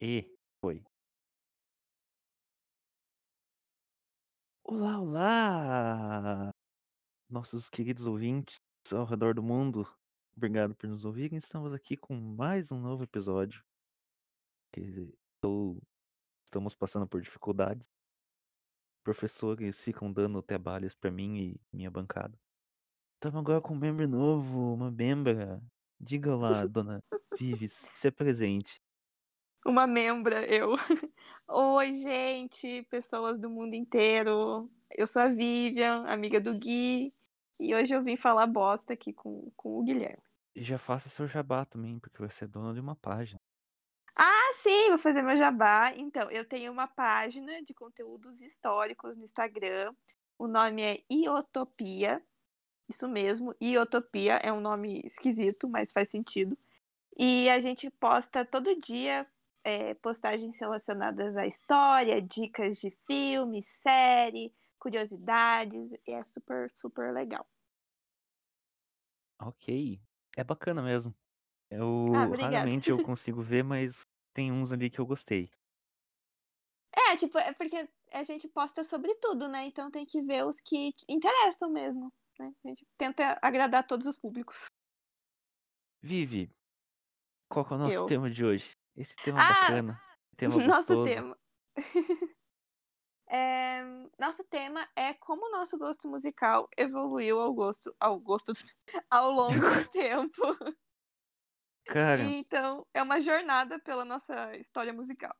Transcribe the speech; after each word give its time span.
E 0.00 0.30
foi. 0.60 0.84
Olá, 4.62 5.00
olá! 5.00 6.50
Nossos 7.30 7.70
queridos 7.70 8.06
ouvintes 8.06 8.60
ao 8.92 9.06
redor 9.06 9.34
do 9.34 9.42
mundo, 9.42 9.86
obrigado 10.36 10.74
por 10.74 10.86
nos 10.86 11.06
ouvirem. 11.06 11.38
Estamos 11.38 11.72
aqui 11.72 11.96
com 11.96 12.14
mais 12.14 12.70
um 12.70 12.78
novo 12.78 13.04
episódio. 13.04 13.64
Que 14.70 14.80
estou 15.36 15.82
estamos 16.44 16.74
passando 16.74 17.08
por 17.08 17.22
dificuldades. 17.22 17.88
Professores 19.02 19.82
ficam 19.82 20.12
dando 20.12 20.42
trabalhos 20.42 20.94
para 20.94 21.10
mim 21.10 21.38
e 21.38 21.60
minha 21.72 21.90
bancada. 21.90 22.38
Estamos 23.14 23.40
agora 23.40 23.62
com 23.62 23.72
um 23.72 23.78
membro 23.78 24.06
novo, 24.06 24.74
uma 24.74 24.90
membra. 24.90 25.62
Diga 25.98 26.36
lá, 26.36 26.66
dona 26.68 27.02
Vivi, 27.38 27.66
se 27.68 28.08
apresente. 28.08 28.78
Uma 29.66 29.84
membra, 29.84 30.46
eu. 30.46 30.76
Oi, 31.50 31.92
gente, 31.94 32.86
pessoas 32.88 33.36
do 33.36 33.50
mundo 33.50 33.74
inteiro. 33.74 34.70
Eu 34.88 35.08
sou 35.08 35.20
a 35.20 35.28
Vivian, 35.28 36.04
amiga 36.06 36.40
do 36.40 36.56
Gui, 36.56 37.10
e 37.58 37.74
hoje 37.74 37.92
eu 37.92 38.00
vim 38.00 38.16
falar 38.16 38.46
bosta 38.46 38.92
aqui 38.92 39.12
com, 39.12 39.50
com 39.56 39.80
o 39.80 39.82
Guilherme. 39.82 40.22
E 40.54 40.62
já 40.62 40.78
faça 40.78 41.08
seu 41.08 41.26
jabá 41.26 41.64
também, 41.64 41.98
porque 41.98 42.22
você 42.22 42.44
é 42.44 42.46
dona 42.46 42.72
de 42.72 42.78
uma 42.78 42.94
página. 42.94 43.40
Ah, 44.16 44.52
sim, 44.62 44.90
vou 44.90 44.98
fazer 44.98 45.20
meu 45.20 45.36
jabá. 45.36 45.92
Então, 45.96 46.30
eu 46.30 46.44
tenho 46.44 46.70
uma 46.70 46.86
página 46.86 47.60
de 47.64 47.74
conteúdos 47.74 48.40
históricos 48.40 49.16
no 49.16 49.24
Instagram. 49.24 49.92
O 50.38 50.46
nome 50.46 50.82
é 50.82 51.00
Iotopia. 51.10 52.22
Isso 52.88 53.08
mesmo, 53.08 53.52
Iotopia 53.60 54.34
é 54.34 54.52
um 54.52 54.60
nome 54.60 55.00
esquisito, 55.04 55.68
mas 55.68 55.90
faz 55.90 56.08
sentido. 56.08 56.56
E 57.18 57.50
a 57.50 57.58
gente 57.58 57.90
posta 57.90 58.44
todo 58.44 58.78
dia 58.78 59.26
é, 59.66 59.94
postagens 59.94 60.56
relacionadas 60.60 61.36
à 61.36 61.44
história, 61.44 62.22
dicas 62.22 62.78
de 62.78 62.88
filme, 63.04 63.64
série, 63.82 64.54
curiosidades. 64.78 65.90
E 66.06 66.12
é 66.12 66.24
super, 66.24 66.70
super 66.78 67.12
legal. 67.12 67.44
Ok. 69.42 70.00
É 70.36 70.44
bacana 70.44 70.80
mesmo. 70.80 71.12
Eu 71.68 72.06
Ah, 72.14 72.26
raramente 72.26 72.90
eu 72.90 72.96
consigo 73.04 73.42
ver, 73.42 73.64
mas 73.64 74.06
tem 74.32 74.52
uns 74.52 74.70
ali 74.70 74.88
que 74.88 75.00
eu 75.00 75.06
gostei. 75.06 75.50
É, 76.94 77.16
tipo, 77.16 77.36
é 77.36 77.52
porque 77.52 77.88
a 78.12 78.22
gente 78.22 78.46
posta 78.46 78.84
sobre 78.84 79.12
tudo, 79.16 79.48
né? 79.48 79.66
Então 79.66 79.90
tem 79.90 80.06
que 80.06 80.22
ver 80.22 80.46
os 80.46 80.60
que 80.60 80.94
interessam 81.08 81.72
mesmo. 81.72 82.12
Né? 82.38 82.52
A 82.64 82.68
gente 82.68 82.86
tenta 82.96 83.36
agradar 83.42 83.84
todos 83.84 84.06
os 84.06 84.16
públicos. 84.16 84.66
Vivi, 86.00 86.48
qual 87.50 87.64
que 87.66 87.72
é 87.72 87.76
o 87.76 87.78
nosso 87.80 87.96
Eu. 87.96 88.06
tema 88.06 88.30
de 88.30 88.44
hoje? 88.44 88.75
Esse 88.96 89.16
tema 89.20 89.44
Ah, 89.44 89.44
bacana, 89.44 90.02
tema 90.36 90.58
Nosso 90.66 90.96
gostoso. 90.98 90.98
tema. 90.98 91.36
É, 93.28 93.82
nosso 94.18 94.44
tema 94.44 94.88
é 94.96 95.12
como 95.14 95.46
o 95.46 95.50
nosso 95.50 95.76
gosto 95.78 96.08
musical 96.08 96.68
evoluiu 96.76 97.40
ao 97.40 97.52
gosto, 97.52 97.94
ao 98.00 98.20
gosto 98.20 98.52
ao 99.10 99.30
longo 99.30 99.68
do 99.68 99.84
tempo. 99.90 100.42
Cara, 101.84 102.36
Então, 102.38 102.86
é 102.94 103.02
uma 103.02 103.20
jornada 103.22 103.78
pela 103.80 104.04
nossa 104.04 104.56
história 104.56 104.92
musical. 104.92 105.34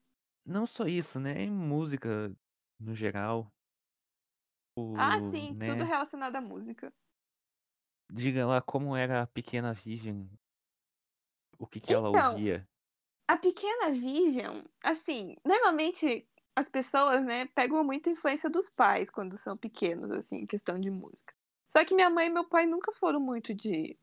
não 0.44 0.66
só 0.66 0.86
isso, 0.86 1.20
né? 1.20 1.42
Em 1.42 1.50
música, 1.50 2.34
no 2.78 2.94
geral. 2.94 3.52
Ah, 4.94 5.20
O, 5.20 5.30
sim, 5.30 5.54
tudo 5.64 5.84
né? 5.84 5.84
relacionado 5.84 6.34
à 6.36 6.40
música. 6.40 6.92
Diga 8.12 8.44
lá 8.44 8.60
como 8.60 8.96
era 8.96 9.22
a 9.22 9.26
pequena 9.28 9.72
Vivian. 9.72 10.28
O 11.58 11.66
que 11.66 11.80
que 11.82 11.92
ela 11.92 12.08
Então, 12.08 12.10
ouvia. 12.10 12.66
A 13.28 13.36
pequena 13.36 13.90
Vivian, 13.90 14.64
assim, 14.82 15.36
normalmente 15.44 16.26
as 16.54 16.68
pessoas, 16.68 17.24
né, 17.24 17.46
pegam 17.54 17.84
muita 17.84 18.08
influência 18.08 18.48
dos 18.48 18.68
pais 18.70 19.10
quando 19.10 19.36
são 19.36 19.56
pequenos, 19.56 20.10
assim, 20.12 20.36
em 20.38 20.46
questão 20.46 20.78
de 20.78 20.90
música. 20.90 21.34
Só 21.70 21.84
que 21.84 21.94
minha 21.94 22.08
mãe 22.08 22.28
e 22.28 22.30
meu 22.30 22.48
pai 22.48 22.66
nunca 22.66 22.92
foram 22.92 23.20
muito 23.20 23.52
de 23.52 23.98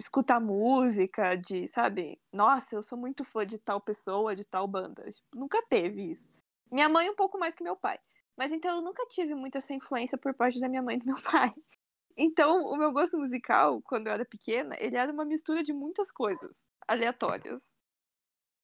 escutar 0.00 0.40
música, 0.40 1.34
de, 1.36 1.66
sabe, 1.68 2.18
nossa, 2.32 2.76
eu 2.76 2.82
sou 2.82 2.96
muito 2.96 3.24
fã 3.24 3.44
de 3.44 3.58
tal 3.58 3.80
pessoa, 3.80 4.34
de 4.34 4.44
tal 4.44 4.66
banda. 4.66 5.10
Tipo, 5.10 5.36
nunca 5.36 5.60
teve 5.68 6.12
isso. 6.12 6.28
Minha 6.70 6.88
mãe 6.88 7.10
um 7.10 7.16
pouco 7.16 7.38
mais 7.38 7.54
que 7.54 7.64
meu 7.64 7.76
pai. 7.76 7.98
Mas 8.36 8.52
então 8.52 8.76
eu 8.76 8.82
nunca 8.82 9.04
tive 9.06 9.34
muita 9.34 9.58
essa 9.58 9.74
influência 9.74 10.16
por 10.16 10.32
parte 10.32 10.60
da 10.60 10.68
minha 10.68 10.82
mãe 10.82 10.96
e 10.96 11.00
do 11.00 11.06
meu 11.06 11.16
pai. 11.22 11.52
Então, 12.16 12.62
o 12.64 12.76
meu 12.76 12.92
gosto 12.92 13.18
musical, 13.18 13.82
quando 13.82 14.06
eu 14.08 14.12
era 14.12 14.24
pequena, 14.24 14.76
ele 14.78 14.96
era 14.96 15.12
uma 15.12 15.24
mistura 15.24 15.62
de 15.62 15.72
muitas 15.72 16.10
coisas 16.10 16.66
aleatórias. 16.86 17.60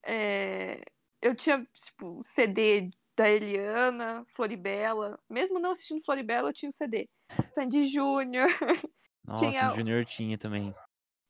É, 0.06 0.82
eu 1.22 1.34
tinha, 1.34 1.62
tipo, 1.74 2.22
CD 2.24 2.90
da 3.16 3.28
Eliana, 3.28 4.24
Floribela. 4.34 5.18
Mesmo 5.28 5.58
não 5.58 5.70
assistindo 5.70 6.02
Floribela, 6.04 6.50
eu 6.50 6.52
tinha 6.52 6.68
o 6.68 6.72
CD. 6.72 7.08
Sandy 7.54 7.86
Júnior. 7.86 8.48
Nossa, 9.24 9.48
tinha- 9.48 9.72
o 9.72 9.76
Junior 9.76 10.04
tinha 10.04 10.36
também. 10.36 10.74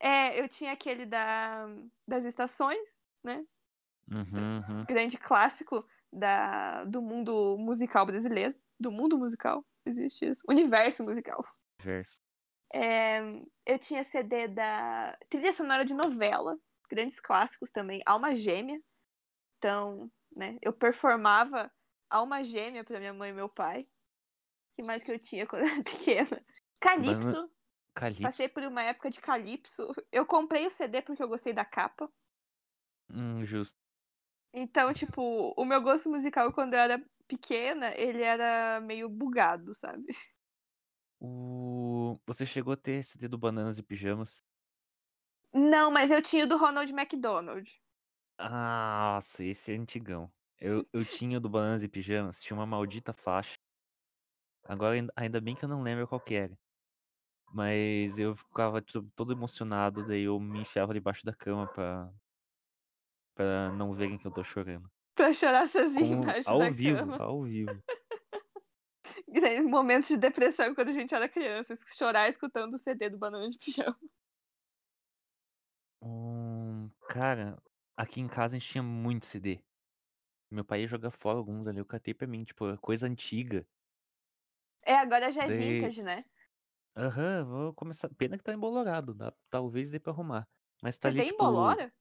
É, 0.00 0.38
eu 0.40 0.48
tinha 0.48 0.72
aquele 0.72 1.06
da, 1.06 1.66
das 2.06 2.24
estações, 2.24 2.78
né? 3.22 3.42
Uhum, 4.10 4.62
uhum. 4.68 4.84
Grande 4.84 5.16
clássico 5.16 5.82
da, 6.12 6.84
do 6.84 7.00
mundo 7.00 7.56
musical 7.58 8.04
brasileiro. 8.04 8.54
Do 8.78 8.90
mundo 8.90 9.16
musical, 9.16 9.64
existe 9.86 10.26
isso. 10.26 10.42
Universo 10.48 11.04
musical. 11.04 11.44
Verso. 11.80 12.20
É, 12.72 13.20
eu 13.64 13.78
tinha 13.78 14.02
CD 14.04 14.48
da 14.48 15.16
trilha 15.30 15.52
sonora 15.52 15.84
de 15.84 15.94
novela, 15.94 16.58
grandes 16.88 17.20
clássicos 17.20 17.70
também, 17.70 18.02
Alma 18.06 18.34
Gêmea. 18.34 18.76
Então, 19.58 20.10
né, 20.36 20.58
eu 20.62 20.72
performava 20.72 21.70
Alma 22.10 22.42
Gêmea 22.42 22.84
para 22.84 22.98
minha 22.98 23.14
mãe 23.14 23.30
e 23.30 23.34
meu 23.34 23.48
pai. 23.48 23.80
Que 24.76 24.82
mais 24.82 25.02
que 25.02 25.12
eu 25.12 25.18
tinha 25.18 25.46
quando 25.46 25.62
eu 25.62 25.68
era 25.68 25.82
pequena? 25.84 26.44
Calypso. 26.80 27.50
Calypso. 27.94 28.22
Passei 28.22 28.48
por 28.48 28.62
uma 28.64 28.82
época 28.82 29.10
de 29.10 29.20
Calypso. 29.20 29.92
Eu 30.10 30.26
comprei 30.26 30.66
o 30.66 30.70
CD 30.70 31.00
porque 31.00 31.22
eu 31.22 31.28
gostei 31.28 31.52
da 31.52 31.64
capa. 31.64 32.10
Hum, 33.10 33.44
justo. 33.44 33.78
Então, 34.52 34.92
tipo, 34.94 35.52
o 35.56 35.64
meu 35.64 35.80
gosto 35.82 36.08
musical 36.08 36.52
quando 36.52 36.74
eu 36.74 36.80
era 36.80 37.04
pequena, 37.26 37.92
ele 37.96 38.22
era 38.22 38.80
meio 38.80 39.08
bugado, 39.08 39.74
sabe? 39.74 40.16
O... 41.20 42.20
Você 42.26 42.44
chegou 42.44 42.74
a 42.74 42.76
ter 42.76 43.02
CD 43.02 43.28
do 43.28 43.38
Bananas 43.38 43.78
e 43.78 43.82
Pijamas? 43.82 44.44
Não, 45.54 45.90
mas 45.90 46.10
eu 46.10 46.20
tinha 46.20 46.44
o 46.44 46.48
do 46.48 46.56
Ronald 46.56 46.90
McDonald. 46.92 47.70
Ah, 48.38 49.14
Nossa, 49.14 49.44
esse 49.44 49.72
é 49.72 49.76
antigão. 49.76 50.30
Eu, 50.60 50.84
eu 50.92 51.04
tinha 51.04 51.38
o 51.38 51.40
do 51.40 51.48
Bananas 51.48 51.82
e 51.84 51.88
Pijamas, 51.88 52.40
tinha 52.40 52.56
uma 52.56 52.66
maldita 52.66 53.12
faixa. 53.12 53.54
Agora, 54.64 54.96
ainda- 55.16 55.40
bem 55.40 55.54
que 55.54 55.64
eu 55.64 55.68
não 55.68 55.82
lembro 55.82 56.08
qual 56.08 56.20
que 56.20 56.34
era. 56.34 56.58
Mas 57.52 58.18
eu 58.18 58.34
ficava 58.34 58.80
tipo, 58.82 59.08
todo 59.14 59.32
emocionado, 59.32 60.04
daí 60.06 60.22
eu 60.24 60.40
me 60.40 60.60
enfiava 60.60 60.92
debaixo 60.92 61.24
da 61.24 61.32
cama 61.32 61.68
pra, 61.68 62.12
pra 63.34 63.70
não 63.72 63.92
verem 63.92 64.18
que 64.18 64.26
eu 64.26 64.32
tô 64.32 64.42
chorando. 64.42 64.90
Pra 65.14 65.32
chorar 65.32 65.68
sozinho 65.68 66.22
embaixo 66.22 66.50
ao 66.50 66.58
da 66.58 66.70
vivo, 66.70 66.98
cama. 66.98 67.16
ao 67.22 67.42
vivo. 67.42 67.70
E 69.28 69.40
daí, 69.40 69.60
momentos 69.60 70.08
de 70.08 70.16
depressão 70.16 70.74
quando 70.74 70.88
a 70.88 70.92
gente 70.92 71.14
era 71.14 71.28
criança, 71.28 71.76
chorar 71.96 72.28
escutando 72.30 72.74
o 72.74 72.78
CD 72.78 73.10
do 73.10 73.18
Banana 73.18 73.48
de 73.48 73.58
Pijama. 73.58 73.96
Um, 76.04 76.90
cara, 77.08 77.56
aqui 77.96 78.20
em 78.20 78.28
casa 78.28 78.54
a 78.54 78.58
gente 78.58 78.70
tinha 78.70 78.82
muito 78.82 79.24
CD. 79.24 79.58
Meu 80.50 80.64
pai 80.64 80.82
ia 80.82 80.86
jogar 80.86 81.10
fora 81.10 81.38
alguns 81.38 81.66
ali, 81.66 81.78
eu 81.78 81.86
catei 81.86 82.12
pra 82.12 82.26
mim, 82.26 82.44
tipo, 82.44 82.68
é 82.68 82.76
coisa 82.76 83.06
antiga. 83.06 83.66
É, 84.84 84.94
agora 84.96 85.32
já 85.32 85.44
é 85.44 85.48
Daí- 85.48 85.80
vintage, 85.80 86.02
né? 86.02 86.16
Aham, 86.96 87.44
vou 87.44 87.74
começar. 87.74 88.08
Pena 88.14 88.36
que 88.36 88.44
tá 88.44 88.52
embolorado, 88.52 89.14
dá, 89.14 89.32
talvez 89.50 89.90
dê 89.90 89.98
pra 89.98 90.12
arrumar. 90.12 90.46
Mas 90.82 90.98
tá 90.98 91.08
Você 91.08 91.14
ali, 91.14 91.18
tem 91.22 91.30
tipo, 91.32 91.42
Bolora? 91.42 91.92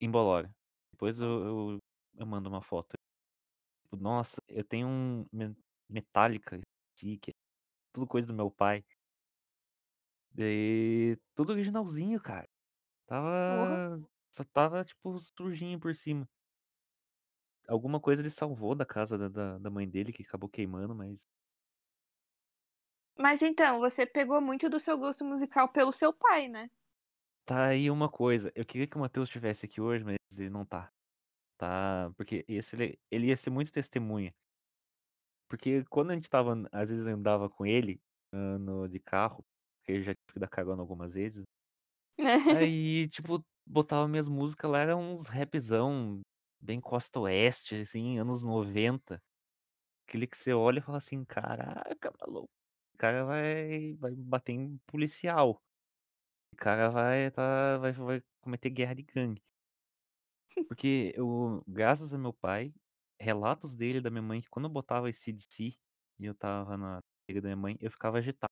embolora. 0.00 0.50
Depois 0.92 1.20
eu, 1.20 1.44
eu, 1.44 1.78
eu 2.14 2.26
mando 2.26 2.48
uma 2.48 2.62
foto. 2.62 2.94
Tipo, 3.84 3.96
nossa, 3.96 4.40
eu 4.48 4.64
tenho 4.64 4.86
um 4.88 5.26
me- 5.32 5.56
Metallica, 5.88 6.60
que 6.96 7.18
é 7.28 7.32
tudo 7.92 8.06
coisa 8.06 8.28
do 8.28 8.34
meu 8.34 8.50
pai. 8.50 8.84
Daí, 10.30 11.16
tudo 11.34 11.50
originalzinho, 11.52 12.20
cara. 12.20 12.48
Tava. 13.12 14.00
Só 14.34 14.42
tava, 14.42 14.82
tipo, 14.82 15.18
sujinho 15.18 15.78
por 15.78 15.94
cima. 15.94 16.26
Alguma 17.68 18.00
coisa 18.00 18.22
ele 18.22 18.30
salvou 18.30 18.74
da 18.74 18.86
casa 18.86 19.18
da, 19.18 19.28
da, 19.28 19.58
da 19.58 19.70
mãe 19.70 19.86
dele, 19.86 20.14
que 20.14 20.22
acabou 20.22 20.48
queimando, 20.48 20.94
mas. 20.94 21.28
Mas 23.18 23.42
então, 23.42 23.80
você 23.80 24.06
pegou 24.06 24.40
muito 24.40 24.70
do 24.70 24.80
seu 24.80 24.96
gosto 24.96 25.26
musical 25.26 25.68
pelo 25.68 25.92
seu 25.92 26.10
pai, 26.10 26.48
né? 26.48 26.70
Tá 27.44 27.66
aí 27.66 27.90
uma 27.90 28.08
coisa. 28.08 28.50
Eu 28.54 28.64
queria 28.64 28.86
que 28.86 28.96
o 28.96 29.00
Matheus 29.00 29.28
estivesse 29.28 29.66
aqui 29.66 29.78
hoje, 29.78 30.02
mas 30.02 30.16
ele 30.38 30.48
não 30.48 30.64
tá. 30.64 30.90
Tá. 31.58 32.10
Porque 32.16 32.46
esse, 32.48 32.74
ele, 32.76 32.98
ele 33.10 33.26
ia 33.26 33.36
ser 33.36 33.50
muito 33.50 33.70
testemunha. 33.70 34.34
Porque 35.50 35.84
quando 35.90 36.12
a 36.12 36.14
gente 36.14 36.30
tava, 36.30 36.66
às 36.72 36.88
vezes 36.88 37.06
andava 37.06 37.50
com 37.50 37.66
ele 37.66 38.00
ah, 38.32 38.58
no, 38.58 38.88
de 38.88 38.98
carro, 38.98 39.44
porque 39.76 39.92
ele 39.92 40.02
já 40.02 40.14
tive 40.14 40.32
que 40.32 40.40
dar 40.40 40.48
carona 40.48 40.80
algumas 40.80 41.12
vezes. 41.12 41.44
Aí, 42.48 43.08
tipo, 43.08 43.44
botava 43.66 44.08
minhas 44.08 44.28
músicas 44.28 44.70
lá, 44.70 44.80
era 44.80 44.96
uns 44.96 45.26
rapzão 45.28 46.20
bem 46.60 46.80
costa 46.80 47.20
oeste, 47.20 47.76
assim, 47.76 48.18
anos 48.18 48.42
90. 48.42 49.22
Aquele 50.08 50.26
que 50.26 50.36
você 50.36 50.52
olha 50.54 50.78
e 50.80 50.82
fala 50.82 50.98
assim: 50.98 51.24
"Caraca, 51.26 52.12
maluco, 52.20 52.48
o 52.94 52.98
cara 52.98 53.24
vai 53.24 53.94
vai 53.96 54.14
bater 54.16 54.52
em 54.54 54.78
policial. 54.86 55.60
O 56.52 56.56
cara 56.56 56.88
vai 56.90 57.30
tá 57.30 57.78
vai 57.78 57.92
vai 57.92 58.22
cometer 58.42 58.70
guerra 58.70 58.94
de 58.94 59.02
gangue". 59.04 59.42
Porque 60.68 61.12
eu 61.16 61.62
graças 61.66 62.12
a 62.14 62.18
meu 62.18 62.32
pai, 62.32 62.72
relatos 63.20 63.74
dele 63.74 64.00
da 64.00 64.10
minha 64.10 64.22
mãe 64.22 64.40
que 64.40 64.48
quando 64.50 64.66
eu 64.66 64.70
botava 64.70 65.08
AC/DC 65.08 65.74
e 66.18 66.24
eu 66.26 66.32
estava 66.32 66.76
na 66.76 67.00
barriga 67.28 67.42
da 67.42 67.48
minha 67.48 67.56
mãe, 67.56 67.76
eu 67.80 67.90
ficava 67.90 68.18
agitado. 68.18 68.48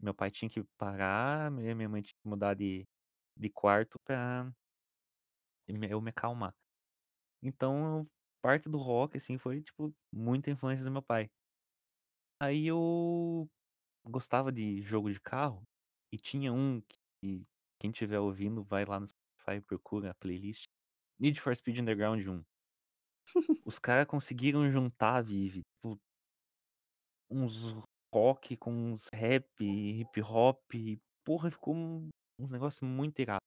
Meu 0.00 0.14
pai 0.14 0.30
tinha 0.30 0.48
que 0.48 0.62
parar, 0.78 1.50
minha 1.50 1.88
mãe 1.88 2.02
tinha 2.02 2.14
que 2.22 2.28
mudar 2.28 2.54
de 2.54 2.84
de 3.36 3.48
quarto 3.50 3.98
pra 4.04 4.52
eu 5.90 6.00
me 6.00 6.10
acalmar. 6.10 6.52
Então, 7.42 8.02
parte 8.42 8.68
do 8.68 8.78
rock, 8.78 9.16
assim, 9.18 9.38
foi, 9.38 9.62
tipo, 9.62 9.94
muita 10.12 10.50
influência 10.50 10.84
do 10.84 10.90
meu 10.92 11.02
pai. 11.02 11.28
Aí 12.40 12.66
eu 12.68 13.48
gostava 14.06 14.52
de 14.52 14.82
jogo 14.82 15.12
de 15.12 15.20
carro, 15.20 15.62
e 16.12 16.18
tinha 16.18 16.52
um 16.52 16.80
que 17.22 17.44
quem 17.80 17.90
estiver 17.90 18.20
ouvindo 18.20 18.62
vai 18.64 18.84
lá 18.84 19.00
no 19.00 19.08
Spotify 19.08 19.58
e 19.58 19.62
procura 19.62 20.10
a 20.12 20.14
playlist, 20.14 20.64
Need 21.20 21.40
for 21.40 21.56
Speed 21.56 21.78
Underground 21.80 22.26
1. 22.26 22.44
Os 23.64 23.78
cara 23.78 24.06
conseguiram 24.06 24.70
juntar, 24.70 25.20
Vivi, 25.22 25.62
tipo 25.62 25.98
uns 27.30 27.87
rock 28.14 28.56
com 28.56 28.72
uns 28.72 29.08
rap, 29.12 29.46
hip 29.62 30.20
hop, 30.22 30.60
porra, 31.24 31.50
ficou 31.50 31.74
um 31.74 32.08
uns 32.40 32.50
negócio 32.50 32.86
muito 32.86 33.20
irado. 33.20 33.42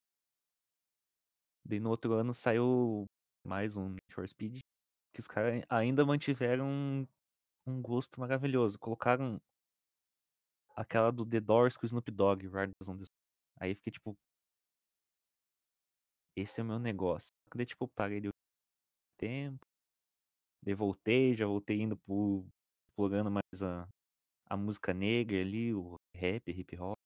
Daí 1.64 1.80
no 1.80 1.90
outro 1.90 2.12
ano 2.12 2.34
saiu 2.34 3.06
mais 3.46 3.76
um 3.76 3.88
Need 3.88 4.14
for 4.14 4.28
Speed, 4.28 4.58
que 5.14 5.20
os 5.20 5.26
cara 5.26 5.64
ainda 5.68 6.04
mantiveram 6.04 6.66
um 6.66 7.06
um 7.66 7.80
gosto 7.80 8.18
maravilhoso, 8.18 8.76
colocaram 8.78 9.40
aquela 10.74 11.12
do 11.12 11.24
The 11.24 11.40
Doors 11.40 11.76
com 11.76 11.84
o 11.84 11.86
Snoop 11.86 12.10
Dogg, 12.10 12.42
Riders 12.46 12.88
on 12.88 12.98
the 12.98 13.04
Aí 13.60 13.74
fiquei 13.74 13.92
tipo 13.92 14.16
esse 16.36 16.60
é 16.60 16.64
o 16.64 16.66
meu 16.66 16.78
negócio. 16.78 17.30
Daí 17.54 17.66
tipo 17.66 17.86
parei 17.88 18.20
de 18.20 18.30
tempo, 19.18 19.66
daí 20.62 20.74
voltei, 20.74 21.34
já 21.34 21.46
voltei 21.46 21.80
indo 21.80 21.96
para 21.96 22.14
o 22.14 22.46
explorando 22.90 23.30
mais 23.30 23.62
a 23.62 23.86
a 24.52 24.56
música 24.56 24.92
negra 24.92 25.40
ali, 25.40 25.72
o 25.72 25.96
rap, 26.14 26.50
hip 26.50 26.78
hop. 26.78 26.98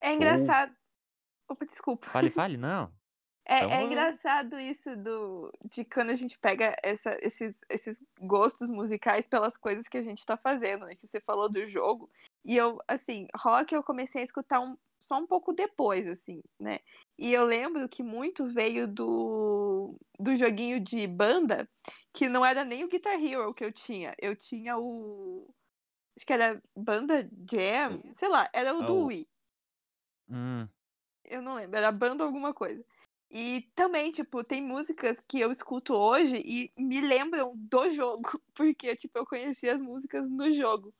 É 0.00 0.12
engraçado 0.12 0.72
opa, 1.48 1.66
desculpa. 1.66 2.08
Fale, 2.08 2.30
fale, 2.30 2.56
não. 2.56 2.92
É 3.46 3.56
é 3.56 3.64
Então 3.64 3.82
engraçado 3.82 4.58
isso 4.58 4.96
do 4.96 5.52
de 5.64 5.84
quando 5.84 6.10
a 6.10 6.14
gente 6.14 6.38
pega 6.38 6.74
essa 6.82 7.10
esses 7.20 7.54
esses 7.68 8.02
gostos 8.20 8.70
musicais 8.70 9.26
pelas 9.26 9.56
coisas 9.56 9.88
que 9.88 9.98
a 9.98 10.02
gente 10.02 10.24
tá 10.24 10.36
fazendo, 10.36 10.86
né, 10.86 10.94
que 10.94 11.06
você 11.06 11.20
falou 11.20 11.48
do 11.50 11.66
jogo, 11.66 12.08
e 12.44 12.56
eu, 12.56 12.78
assim, 12.88 13.26
rock 13.36 13.74
eu 13.74 13.82
comecei 13.82 14.22
a 14.22 14.24
escutar 14.24 14.60
um 14.60 14.76
só 15.04 15.18
um 15.18 15.26
pouco 15.26 15.52
depois, 15.52 16.06
assim, 16.08 16.40
né. 16.60 16.80
E 17.18 17.32
eu 17.32 17.44
lembro 17.44 17.88
que 17.88 18.02
muito 18.02 18.46
veio 18.46 18.86
do 18.88 19.96
do 20.18 20.36
joguinho 20.36 20.80
de 20.80 21.06
banda, 21.06 21.68
que 22.12 22.28
não 22.28 22.44
era 22.44 22.64
nem 22.64 22.84
o 22.84 22.88
Guitar 22.88 23.14
Hero 23.22 23.52
que 23.54 23.64
eu 23.64 23.72
tinha, 23.72 24.14
eu 24.20 24.34
tinha 24.36 24.76
o 24.78 25.54
acho 26.16 26.26
que 26.26 26.32
era 26.32 26.62
Banda 26.76 27.28
Jam, 27.50 28.02
sei 28.14 28.28
lá, 28.28 28.48
era 28.54 28.74
o 28.76 28.82
Ah, 28.82 28.84
do 28.84 29.06
Wii. 29.06 29.26
Hum. 30.28 30.68
Eu 31.24 31.40
não 31.42 31.54
lembro, 31.54 31.78
era 31.78 31.90
Banda 31.92 32.24
alguma 32.24 32.52
coisa. 32.52 32.84
E 33.30 33.62
também, 33.74 34.12
tipo, 34.12 34.44
tem 34.44 34.62
músicas 34.62 35.24
que 35.26 35.40
eu 35.40 35.50
escuto 35.50 35.94
hoje 35.94 36.36
e 36.44 36.72
me 36.78 37.00
lembram 37.00 37.54
do 37.56 37.88
jogo, 37.90 38.40
porque, 38.54 38.94
tipo, 38.96 39.18
eu 39.18 39.26
conheci 39.26 39.68
as 39.68 39.80
músicas 39.80 40.30
no 40.30 40.50
jogo. 40.52 40.94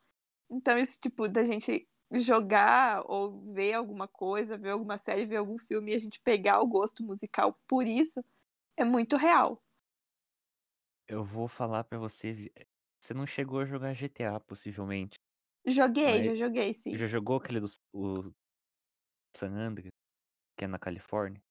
Então 0.50 0.78
esse 0.78 0.98
tipo 0.98 1.28
da 1.28 1.44
gente 1.44 1.88
jogar 2.20 3.02
ou 3.10 3.40
ver 3.52 3.74
alguma 3.74 4.08
coisa, 4.08 4.56
ver 4.58 4.70
alguma 4.70 4.98
série, 4.98 5.26
ver 5.26 5.36
algum 5.36 5.58
filme 5.58 5.92
e 5.92 5.94
a 5.94 5.98
gente 5.98 6.20
pegar 6.20 6.60
o 6.60 6.66
gosto 6.66 7.02
musical 7.04 7.58
por 7.68 7.86
isso, 7.86 8.24
é 8.76 8.84
muito 8.84 9.16
real. 9.16 9.62
Eu 11.08 11.24
vou 11.24 11.48
falar 11.48 11.84
pra 11.84 11.98
você, 11.98 12.50
você 13.00 13.12
não 13.14 13.26
chegou 13.26 13.60
a 13.60 13.64
jogar 13.66 13.92
GTA 13.94 14.40
possivelmente. 14.40 15.16
Joguei, 15.66 16.22
Mas 16.22 16.24
já 16.24 16.34
joguei 16.34 16.72
sim. 16.72 16.98
já 16.98 17.06
jogou 17.06 17.38
aquele 17.38 17.60
dos 17.60 17.76
o 17.94 18.32
San 19.36 19.54
Andreas, 19.56 19.92
que 20.56 20.64
é 20.64 20.68
na 20.68 20.78
Califórnia? 20.78 21.42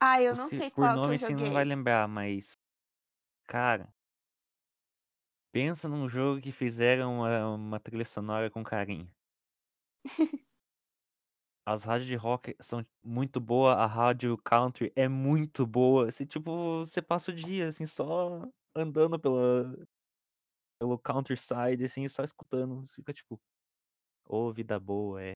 Ah, 0.00 0.20
eu 0.22 0.34
não 0.34 0.48
Você 0.48 0.60
sei 0.60 0.70
por 0.74 0.90
qual 0.90 0.98
que 1.00 1.10
eu 1.10 1.14
nome 1.14 1.18
você 1.18 1.34
não 1.36 1.52
vai 1.52 1.64
lembrar, 1.64 2.08
mas 2.08 2.54
cara 3.48 3.90
pensa 5.52 5.88
num 5.90 6.08
jogo 6.08 6.40
que 6.40 6.50
fizeram 6.52 7.18
uma 7.18 7.54
uma 7.54 7.78
trilha 7.80 8.04
sonora 8.04 8.50
com 8.50 8.64
carinho. 8.64 9.10
As 11.66 11.84
rádios 11.84 12.06
de 12.08 12.14
rock 12.16 12.56
são 12.60 12.84
muito 13.04 13.40
boa, 13.40 13.74
a 13.74 13.86
rádio 13.86 14.36
country 14.38 14.90
é 14.96 15.06
muito 15.08 15.66
boa, 15.66 16.10
você, 16.10 16.24
tipo, 16.24 16.78
você 16.80 17.02
passa 17.02 17.30
o 17.30 17.34
dia, 17.34 17.68
assim, 17.68 17.84
só 17.86 18.48
andando 18.74 19.18
pela 19.20 19.74
pelo 20.80 20.98
countryside, 20.98 21.84
assim, 21.84 22.08
só 22.08 22.24
escutando, 22.24 22.82
você 22.86 22.94
fica 22.96 23.12
tipo: 23.14 23.40
"Ô 24.26 24.52
vida 24.52 24.80
boa, 24.80 25.22
é". 25.22 25.34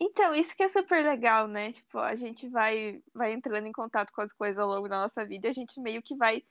Então, 0.00 0.34
isso 0.34 0.54
que 0.54 0.62
é 0.62 0.68
super 0.68 1.02
legal, 1.04 1.48
né, 1.48 1.72
tipo, 1.72 1.98
a 1.98 2.14
gente 2.14 2.48
vai 2.50 3.02
vai 3.14 3.32
entrando 3.32 3.66
em 3.66 3.72
contato 3.72 4.12
com 4.12 4.20
as 4.20 4.32
coisas 4.32 4.58
ao 4.58 4.68
longo 4.68 4.88
da 4.88 5.00
nossa 5.00 5.24
vida 5.26 5.46
e 5.48 5.50
a 5.50 5.52
gente 5.54 5.80
meio 5.80 6.02
que 6.02 6.14
vai 6.16 6.42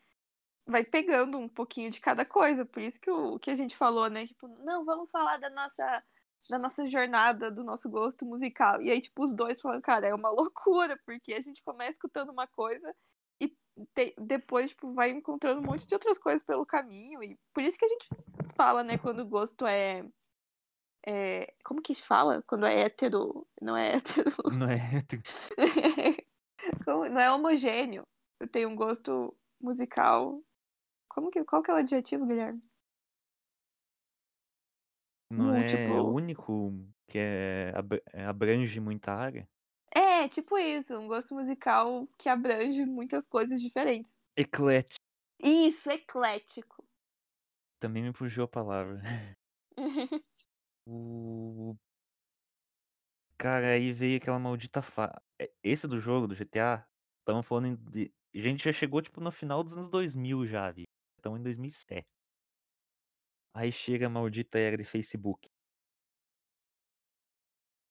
vai 0.67 0.83
pegando 0.85 1.37
um 1.39 1.49
pouquinho 1.49 1.91
de 1.91 1.99
cada 2.01 2.25
coisa, 2.25 2.65
por 2.65 2.81
isso 2.81 2.99
que 3.01 3.11
o 3.11 3.39
que 3.39 3.51
a 3.51 3.55
gente 3.55 3.77
falou, 3.77 4.09
né, 4.09 4.27
tipo: 4.27 4.47
"Não, 4.63 4.85
vamos 4.85 5.11
falar 5.11 5.37
da 5.39 5.49
nossa 5.51 6.03
da 6.49 6.57
nossa 6.59 6.85
jornada, 6.87 7.51
do 7.51 7.63
nosso 7.63 7.89
gosto 7.89 8.25
musical", 8.25 8.81
e 8.81 8.91
aí, 8.91 9.01
tipo, 9.01 9.23
os 9.23 9.33
2 9.35 9.61
falando: 9.61 9.81
"Cara, 9.81 10.07
é 10.07 10.13
uma 10.15 10.29
loucura", 10.31 10.99
porque 11.05 11.33
a 11.33 11.41
gente 11.41 11.63
começa 11.63 11.93
escutando 11.93 12.31
uma 12.31 12.47
coisa 12.47 12.93
e 13.41 13.49
te 13.93 14.15
depois, 14.19 14.71
tipo, 14.71 14.93
vai 14.93 15.09
encontrando 15.11 15.61
um 15.61 15.65
monte 15.65 15.87
de 15.87 15.93
outras 15.93 16.17
coisas 16.17 16.43
pelo 16.43 16.65
caminho 16.65 17.23
e 17.23 17.37
por 17.53 17.63
isso 17.63 17.77
que 17.77 17.85
a 17.85 17.89
gente 17.89 18.07
fala, 18.55 18.83
né, 18.83 18.97
quando 18.97 19.19
o 19.21 19.25
gosto 19.27 19.65
é 19.67 20.05
é 21.07 21.53
como 21.63 21.81
que 21.81 21.93
fala? 21.95 22.41
Quando 22.47 22.65
é 22.65 22.81
hétero 22.81 23.47
não 23.61 23.77
é 23.77 23.95
hétero 23.97 24.31
Não 24.59 24.69
é 24.69 24.75
hétero. 24.75 25.21
não 26.87 27.19
é 27.19 27.31
homogêneo. 27.31 28.07
Eu 28.39 28.47
tenho 28.47 28.69
um 28.69 28.75
gosto 28.75 29.35
musical 29.61 30.41
como 31.09 31.31
que 31.31 31.43
qual 31.45 31.63
que 31.63 31.71
é 31.71 31.73
o 31.73 31.77
adjetivo, 31.77 32.25
Guilherme? 32.25 32.61
Não 35.29 35.53
é 35.53 36.01
Múltiplo. 36.01 36.01
único, 36.01 36.71
que 37.07 37.17
é 37.17 37.71
abra 37.75 38.01
abrange 38.27 38.79
muita 38.79 39.13
área? 39.13 39.47
É, 39.93 40.27
tipo 40.27 40.57
isso, 40.57 40.95
um 40.97 41.07
gosto 41.07 41.33
musical 41.33 42.07
que 42.17 42.27
abrange 42.29 42.85
muitas 42.85 43.25
coisas 43.27 43.61
diferentes. 43.61 44.21
Ecléti 44.37 44.95
Isso, 45.41 45.89
eclético. 45.89 46.85
Também 47.79 48.03
me 48.03 48.13
fugiu 48.13 48.43
a 48.43 48.47
palavra. 48.47 49.01
O 50.87 51.75
Cara, 53.37 53.67
aí 53.73 53.91
veio 53.91 54.17
aquela 54.17 54.39
maldita 54.39 54.81
fa 54.81 55.21
eh, 55.39 55.51
esse 55.63 55.87
do 55.87 55.99
jogo, 55.99 56.27
do 56.27 56.35
GTA, 56.35 56.85
estamos 57.19 57.45
falando 57.45 57.67
em 57.67 57.75
de 57.75 58.13
a 58.35 58.37
gente 58.39 58.63
já 58.63 58.71
chegou, 58.73 59.01
tipo, 59.01 59.21
no 59.21 59.31
final 59.31 59.63
dos 59.63 59.73
anos 59.73 59.89
2000 59.89 60.45
já, 60.45 60.71
Vi, 60.71 60.83
estamos 61.17 61.39
em 61.39 61.43
2007. 61.43 62.05
Aí 63.55 63.71
chega 63.71 64.05
a 64.05 64.09
maldita 64.09 64.59
era 64.59 64.77
de 64.77 64.83
Facebook. 64.83 65.47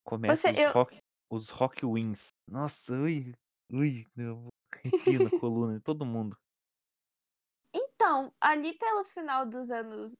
Começa 0.05 0.37
Você 0.37 0.53
os 0.53 0.63
eu 0.63 0.75
rock 0.75 0.99
os 1.31 1.49
rock 1.51 1.85
wins. 1.87 2.29
Nossa, 2.49 2.93
ui, 2.95 3.33
ui, 3.73 4.05
eu 4.17 4.49
arrepio 4.85 5.21
na 5.21 5.31
coluna 5.31 5.75
de 5.75 5.81
todo 5.83 6.05
mundo. 6.07 6.37
Então, 7.73 8.33
ali 8.41 8.73
pelo 8.79 9.05
final 9.05 9.47
dos 9.47 9.71
anos 9.71 10.15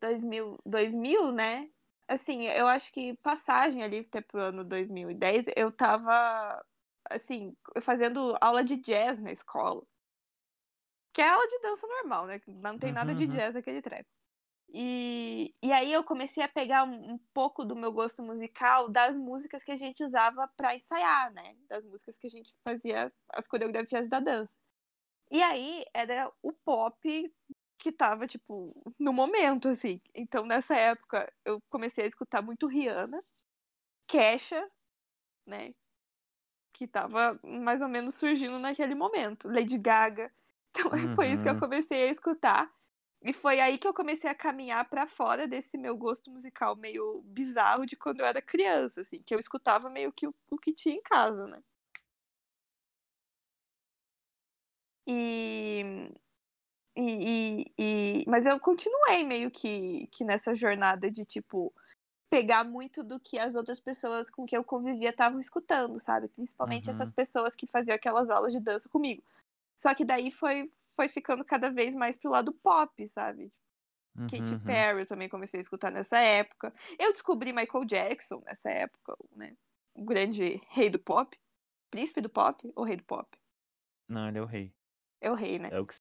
2000 0.00 0.58
2000, 0.64 1.32
né, 1.32 1.70
assim, 2.08 2.44
eu 2.46 2.66
acho 2.68 2.92
que 2.92 3.16
passagem 3.18 3.82
ali 3.82 4.00
até 4.00 4.20
para 4.20 4.38
o 4.40 4.42
ano 4.42 4.64
2010, 4.64 5.46
eu 5.56 5.68
estava, 5.70 6.64
assim, 7.10 7.56
fazendo 7.82 8.36
aula 8.40 8.62
de 8.64 8.76
jazz 8.76 9.20
na 9.20 9.32
escola. 9.32 9.82
Que 11.14 11.22
é 11.22 11.28
aula 11.28 11.46
de 11.48 11.58
dança 11.60 11.86
normal, 11.86 12.26
né, 12.26 12.40
não 12.46 12.78
tem 12.78 12.92
nada 12.92 13.14
Uhum, 13.14 13.16
de 13.16 13.26
uhum. 13.26 13.26
jazz 13.26 13.54
naquele 13.54 13.80
treco. 13.82 14.08
E 14.72 15.54
e 15.62 15.72
aí 15.72 15.92
eu 15.92 16.02
comecei 16.04 16.42
a 16.42 16.48
pegar 16.48 16.84
um 16.84 17.14
um 17.14 17.18
pouco 17.34 17.64
do 17.64 17.76
meu 17.76 17.92
gosto 17.92 18.22
musical 18.22 18.88
das 18.90 19.14
músicas 19.16 19.62
que 19.64 19.72
a 19.72 19.76
gente 19.76 20.02
usava 20.04 20.48
pra 20.56 20.74
ensaiar, 20.76 21.32
né, 21.32 21.56
das 21.68 21.84
músicas 21.84 22.16
que 22.18 22.26
a 22.26 22.30
gente 22.30 22.54
fazia 22.66 23.12
as 23.34 23.46
coreografias 23.48 24.08
da 24.08 24.20
dança. 24.20 24.52
E 25.30 25.42
aí 25.42 25.84
era 25.94 26.30
o 26.42 26.52
pop 26.52 27.00
que 27.78 27.90
estava, 27.90 28.26
tipo, 28.28 28.74
no 28.98 29.12
momento, 29.12 29.68
assim. 29.68 30.00
Então 30.14 30.46
nessa 30.46 30.76
época 30.76 31.32
eu 31.44 31.60
comecei 31.70 32.04
a 32.04 32.08
escutar 32.08 32.42
muito 32.42 32.66
Rihanna, 32.68 33.24
Kesha, 34.08 34.70
né, 35.46 35.70
que 36.72 36.86
tava 36.86 37.38
mais 37.44 37.82
ou 37.82 37.88
menos 37.88 38.14
surgindo 38.14 38.58
naquele 38.58 38.94
momento. 38.94 39.48
Lady 39.48 39.78
Gaga. 39.78 40.32
Então 40.70 40.90
foi 41.14 41.28
isso 41.32 41.42
que 41.42 41.50
eu 41.50 41.54
Uhum. 41.54 41.58
comecei 41.58 42.08
a 42.08 42.12
escutar. 42.12 42.70
E 43.24 43.32
foi 43.32 43.60
aí 43.60 43.78
que 43.78 43.86
eu 43.86 43.94
comecei 43.94 44.28
a 44.28 44.34
caminhar 44.34 44.88
pra 44.88 45.06
fora 45.06 45.46
desse 45.48 45.78
meu 45.78 45.96
gosto 45.96 46.30
musical 46.30 46.76
meio 46.76 47.22
bizarro 47.24 47.86
de 47.86 47.96
quando 47.96 48.20
eu 48.20 48.26
era 48.26 48.42
criança, 48.42 49.00
assim, 49.02 49.22
que 49.24 49.34
eu 49.34 49.38
escutava 49.38 49.88
meio 49.88 50.12
que 50.12 50.26
o, 50.26 50.34
o 50.50 50.58
que 50.58 50.72
tinha 50.74 50.94
em 50.96 51.02
casa, 51.02 51.46
né? 51.46 51.62
E, 55.06 55.82
e, 56.96 57.64
e, 57.78 58.22
e- 58.22 58.24
mas 58.28 58.46
eu 58.46 58.58
continuei 58.60 59.24
meio 59.24 59.50
que, 59.50 60.06
que 60.08 60.24
nessa 60.24 60.54
jornada 60.54 61.10
de 61.10 61.24
tipo 61.24 61.72
pegar 62.30 62.64
muito 62.64 63.04
do 63.04 63.20
que 63.20 63.38
as 63.38 63.54
outras 63.56 63.80
pessoas 63.80 64.30
com 64.30 64.46
quem 64.46 64.56
eu 64.58 64.64
convivia 64.64 65.10
estavam 65.10 65.40
escutando, 65.40 66.00
sabe? 66.00 66.28
Principalmente 66.28 66.90
Uhum. 66.90 66.90
essas 66.90 67.12
pessoas 67.12 67.56
que 67.56 67.66
faziam 67.66 67.94
aquelas 67.96 68.30
aulas 68.30 68.52
de 68.52 68.60
dança 68.60 68.88
comigo. 68.88 69.22
Só 69.76 69.94
que 69.94 70.04
daí 70.04 70.30
foi, 70.32 70.70
foi 70.96 71.08
ficando 71.08 71.44
cada 71.44 71.70
vez 71.70 71.94
mais 71.94 72.16
pro 72.16 72.30
lado 72.30 72.52
pop, 72.52 73.06
sabe? 73.08 73.52
Katy 74.30 74.54
Uhum. 74.54 74.60
Perry 74.60 75.00
eu 75.00 75.06
também 75.06 75.28
comecei 75.28 75.58
a 75.58 75.62
escutar 75.62 75.90
nessa 75.90 76.18
época. 76.18 76.74
Eu 76.98 77.12
descobri 77.12 77.52
Michael 77.52 77.84
Jackson 77.86 78.42
nessa 78.44 78.70
época, 78.70 79.16
né? 79.34 79.56
O 79.94 80.04
grande 80.04 80.60
rei 80.68 80.90
do 80.90 80.98
pop. 80.98 81.36
Príncipe 81.90 82.20
do 82.20 82.28
pop 82.30 82.70
ou 82.74 82.84
rei 82.84 82.96
do 82.96 83.04
pop? 83.04 83.28
Não, 84.08 84.28
ele 84.28 84.38
é 84.38 84.42
o 84.42 84.46
rei. 84.46 84.74
É 85.20 85.30
o 85.30 85.34
rei, 85.34 85.58
né? 85.58 85.68
É 85.72 85.80
o 85.80 85.86
que 85.86 85.94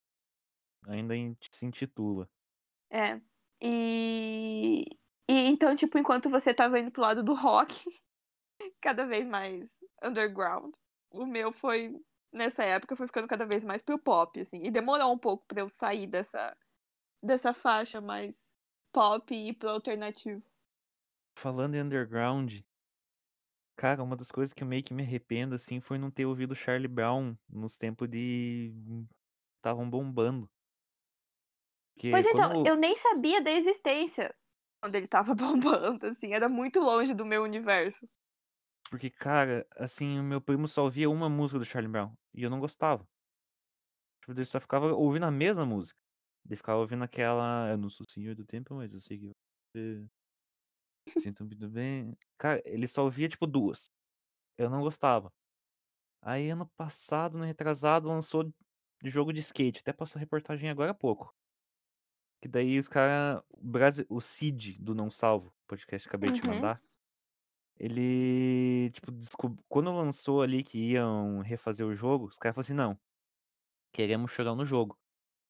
ainda 0.87 1.15
in- 1.15 1.37
se 1.53 1.65
intitula. 1.65 2.29
É. 2.89 3.21
E, 3.61 4.83
e 5.29 5.33
então, 5.47 5.75
tipo, 5.75 5.97
enquanto 5.97 6.29
você 6.29 6.53
tava 6.53 6.79
indo 6.79 6.91
pro 6.91 7.01
lado 7.01 7.23
do 7.23 7.33
rock, 7.33 7.73
cada 8.81 9.05
vez 9.05 9.25
mais 9.27 9.69
underground, 10.03 10.73
o 11.11 11.25
meu 11.25 11.51
foi, 11.51 11.95
nessa 12.33 12.63
época, 12.63 12.95
foi 12.95 13.07
ficando 13.07 13.27
cada 13.27 13.45
vez 13.45 13.63
mais 13.63 13.81
pro 13.81 13.99
pop, 13.99 14.39
assim. 14.39 14.61
E 14.63 14.71
demorou 14.71 15.11
um 15.13 15.17
pouco 15.17 15.45
pra 15.47 15.61
eu 15.61 15.69
sair 15.69 16.07
dessa, 16.07 16.55
dessa 17.23 17.53
faixa 17.53 18.01
mais 18.01 18.57
pop 18.93 19.33
e 19.33 19.49
ir 19.49 19.53
pro 19.55 19.69
alternativo. 19.71 20.43
Falando 21.35 21.75
em 21.75 21.81
underground, 21.81 22.61
cara, 23.75 24.03
uma 24.03 24.15
das 24.15 24.31
coisas 24.31 24.53
que 24.53 24.63
eu 24.63 24.67
meio 24.67 24.83
que 24.83 24.93
me 24.93 25.03
arrependo, 25.03 25.55
assim, 25.55 25.79
foi 25.81 25.97
não 25.97 26.11
ter 26.11 26.25
ouvido 26.25 26.55
Charlie 26.55 26.87
Brown 26.87 27.35
nos 27.49 27.77
tempos 27.77 28.07
de. 28.09 28.73
Estavam 29.57 29.89
bombando. 29.89 30.49
Porque 31.93 32.09
Pois 32.09 32.25
então, 32.25 32.51
quando. 32.51 32.67
eu 32.67 32.75
nem 32.75 32.95
sabia 32.97 33.41
da 33.41 33.51
existência 33.51 34.33
quando 34.81 34.95
ele 34.95 35.07
tava 35.07 35.33
bombando, 35.35 36.07
assim. 36.07 36.33
Era 36.33 36.49
muito 36.49 36.79
longe 36.79 37.13
do 37.13 37.25
meu 37.25 37.43
universo. 37.43 38.07
Porque, 38.91 39.09
cara, 39.09 39.65
assim, 39.77 40.19
o 40.19 40.23
meu 40.23 40.41
primo 40.41 40.67
só 40.67 40.83
ouvia 40.83 41.09
uma 41.09 41.29
música 41.29 41.57
do 41.57 41.63
Charlie 41.65 41.89
Brown. 41.89 42.13
E 42.33 42.43
eu 42.43 42.49
não 42.49 42.59
gostava. 42.59 43.07
Tipo, 44.21 44.33
ele 44.33 44.45
só 44.45 44.59
ficava 44.59 44.93
ouvindo 44.93 45.25
a 45.25 45.31
mesma 45.31 45.65
música. 45.65 45.97
Ele 46.45 46.57
ficava 46.57 46.79
ouvindo 46.79 47.03
aquela. 47.03 47.69
Eu 47.69 47.77
não 47.77 47.89
sou 47.89 48.05
senhor 48.09 48.35
do 48.35 48.45
tempo, 48.45 48.75
mas 48.75 48.93
eu 48.93 48.99
sei 48.99 49.17
que 49.17 49.31
você. 49.73 50.05
Sinto 51.19 51.45
muito 51.45 51.69
bem. 51.69 52.15
Cara, 52.37 52.61
ele 52.65 52.85
só 52.85 53.03
ouvia, 53.03 53.29
tipo, 53.29 53.47
duas. 53.47 53.89
Eu 54.57 54.69
não 54.69 54.81
gostava. 54.81 55.31
Aí, 56.21 56.49
ano 56.49 56.69
passado, 56.77 57.37
no 57.37 57.45
retrasado, 57.45 58.07
lançou 58.09 58.43
de 58.43 59.09
jogo 59.09 59.31
de 59.31 59.39
skate. 59.39 59.79
Até 59.79 59.93
passou 59.93 60.19
reportagem 60.19 60.69
agora 60.69 60.91
há 60.91 60.93
pouco. 60.93 61.33
Que 62.41 62.47
daí 62.49 62.77
os 62.77 62.87
caras. 62.89 63.41
O 64.09 64.19
Cid 64.19 64.77
do 64.81 64.93
Não 64.93 65.09
Salvo, 65.09 65.53
podcast 65.67 66.07
que 66.07 66.09
acabei 66.09 66.31
de 66.31 66.41
te 66.41 66.47
Uhum. 66.47 66.55
mandar. 66.55 66.81
Ele, 67.83 68.91
tipo, 68.91 69.11
descob... 69.11 69.57
quando 69.67 69.91
lançou 69.91 70.43
ali 70.43 70.63
que 70.63 70.77
iam 70.91 71.39
refazer 71.39 71.83
o 71.85 71.95
jogo, 71.95 72.25
os 72.27 72.37
caras 72.37 72.53
falaram 72.53 72.65
assim: 72.67 72.73
não, 72.75 72.99
queremos 73.91 74.29
chorar 74.29 74.53
no 74.53 74.63
jogo. 74.63 74.95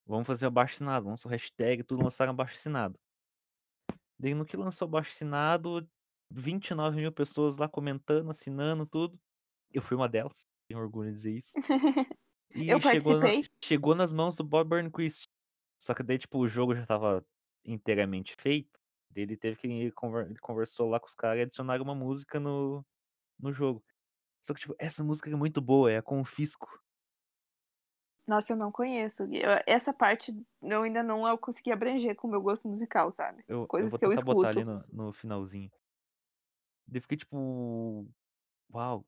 Vamos 0.05 0.25
fazer 0.25 0.45
abaixo 0.45 0.75
assinado. 0.75 1.09
Lançou 1.09 1.29
hashtag, 1.29 1.83
tudo 1.83 2.03
lançaram 2.05 2.31
abaixo 2.31 2.55
assinado. 2.55 2.97
Daí 4.17 4.33
no 4.33 4.45
que 4.45 4.55
lançou 4.55 4.85
abaixo 4.88 5.09
assinado, 5.09 5.85
29 6.31 7.01
mil 7.01 7.11
pessoas 7.11 7.57
lá 7.57 7.67
comentando, 7.67 8.29
assinando 8.29 8.85
tudo. 8.85 9.19
Eu 9.69 9.81
fui 9.81 9.97
uma 9.97 10.07
delas, 10.07 10.45
tenho 10.69 10.79
orgulho 10.79 11.09
de 11.09 11.15
dizer 11.15 11.35
isso. 11.35 11.51
E 12.53 12.67
Eu 12.69 12.79
chegou, 12.81 13.13
na- 13.17 13.27
chegou 13.63 13.95
nas 13.95 14.11
mãos 14.11 14.35
do 14.35 14.43
Bob 14.43 14.67
Burnquist. 14.67 15.23
Só 15.79 15.93
que 15.93 16.03
daí, 16.03 16.17
tipo, 16.17 16.38
o 16.38 16.50
jogo 16.50 16.75
já 16.75 16.85
tava 16.85 17.25
inteiramente 17.63 18.35
feito. 18.38 18.80
Ele 19.15 19.37
teve 19.37 19.57
que 19.57 19.67
ele 19.67 19.91
conversou 20.41 20.89
lá 20.89 20.99
com 20.99 21.07
os 21.07 21.13
caras 21.15 21.39
e 21.39 21.43
adicionaram 21.43 21.83
uma 21.83 21.95
música 21.95 22.39
no, 22.39 22.85
no 23.39 23.51
jogo. 23.53 23.83
Só 24.43 24.53
que, 24.53 24.61
tipo, 24.61 24.75
essa 24.79 25.03
música 25.03 25.29
é 25.31 25.35
muito 25.35 25.61
boa, 25.61 25.91
é 25.91 25.97
a 25.97 26.03
Confisco. 26.03 26.67
Nossa, 28.27 28.53
eu 28.53 28.57
não 28.57 28.71
conheço. 28.71 29.23
Eu- 29.23 29.61
essa 29.65 29.93
parte 29.93 30.33
eu 30.61 30.83
ainda 30.83 31.03
não 31.03 31.27
eu 31.27 31.37
consegui 31.37 31.71
abranger 31.71 32.15
com 32.15 32.27
o 32.27 32.31
meu 32.31 32.41
gosto 32.41 32.67
musical, 32.67 33.11
sabe? 33.11 33.43
Eu, 33.47 33.69
eu 33.77 33.87
Coisas 33.87 33.89
vou 33.89 33.99
que 33.99 34.05
eu 34.05 34.11
tentar 34.11 34.21
botar 34.21 34.49
ali 34.49 34.63
escuto. 34.63 34.65
no, 34.65 34.83
no 34.91 35.11
finalzinho. 35.11 35.71
Daí 36.87 36.97
eu 36.99 37.01
fiquei 37.01 37.17
tipo. 37.17 38.07
Uau. 38.73 39.05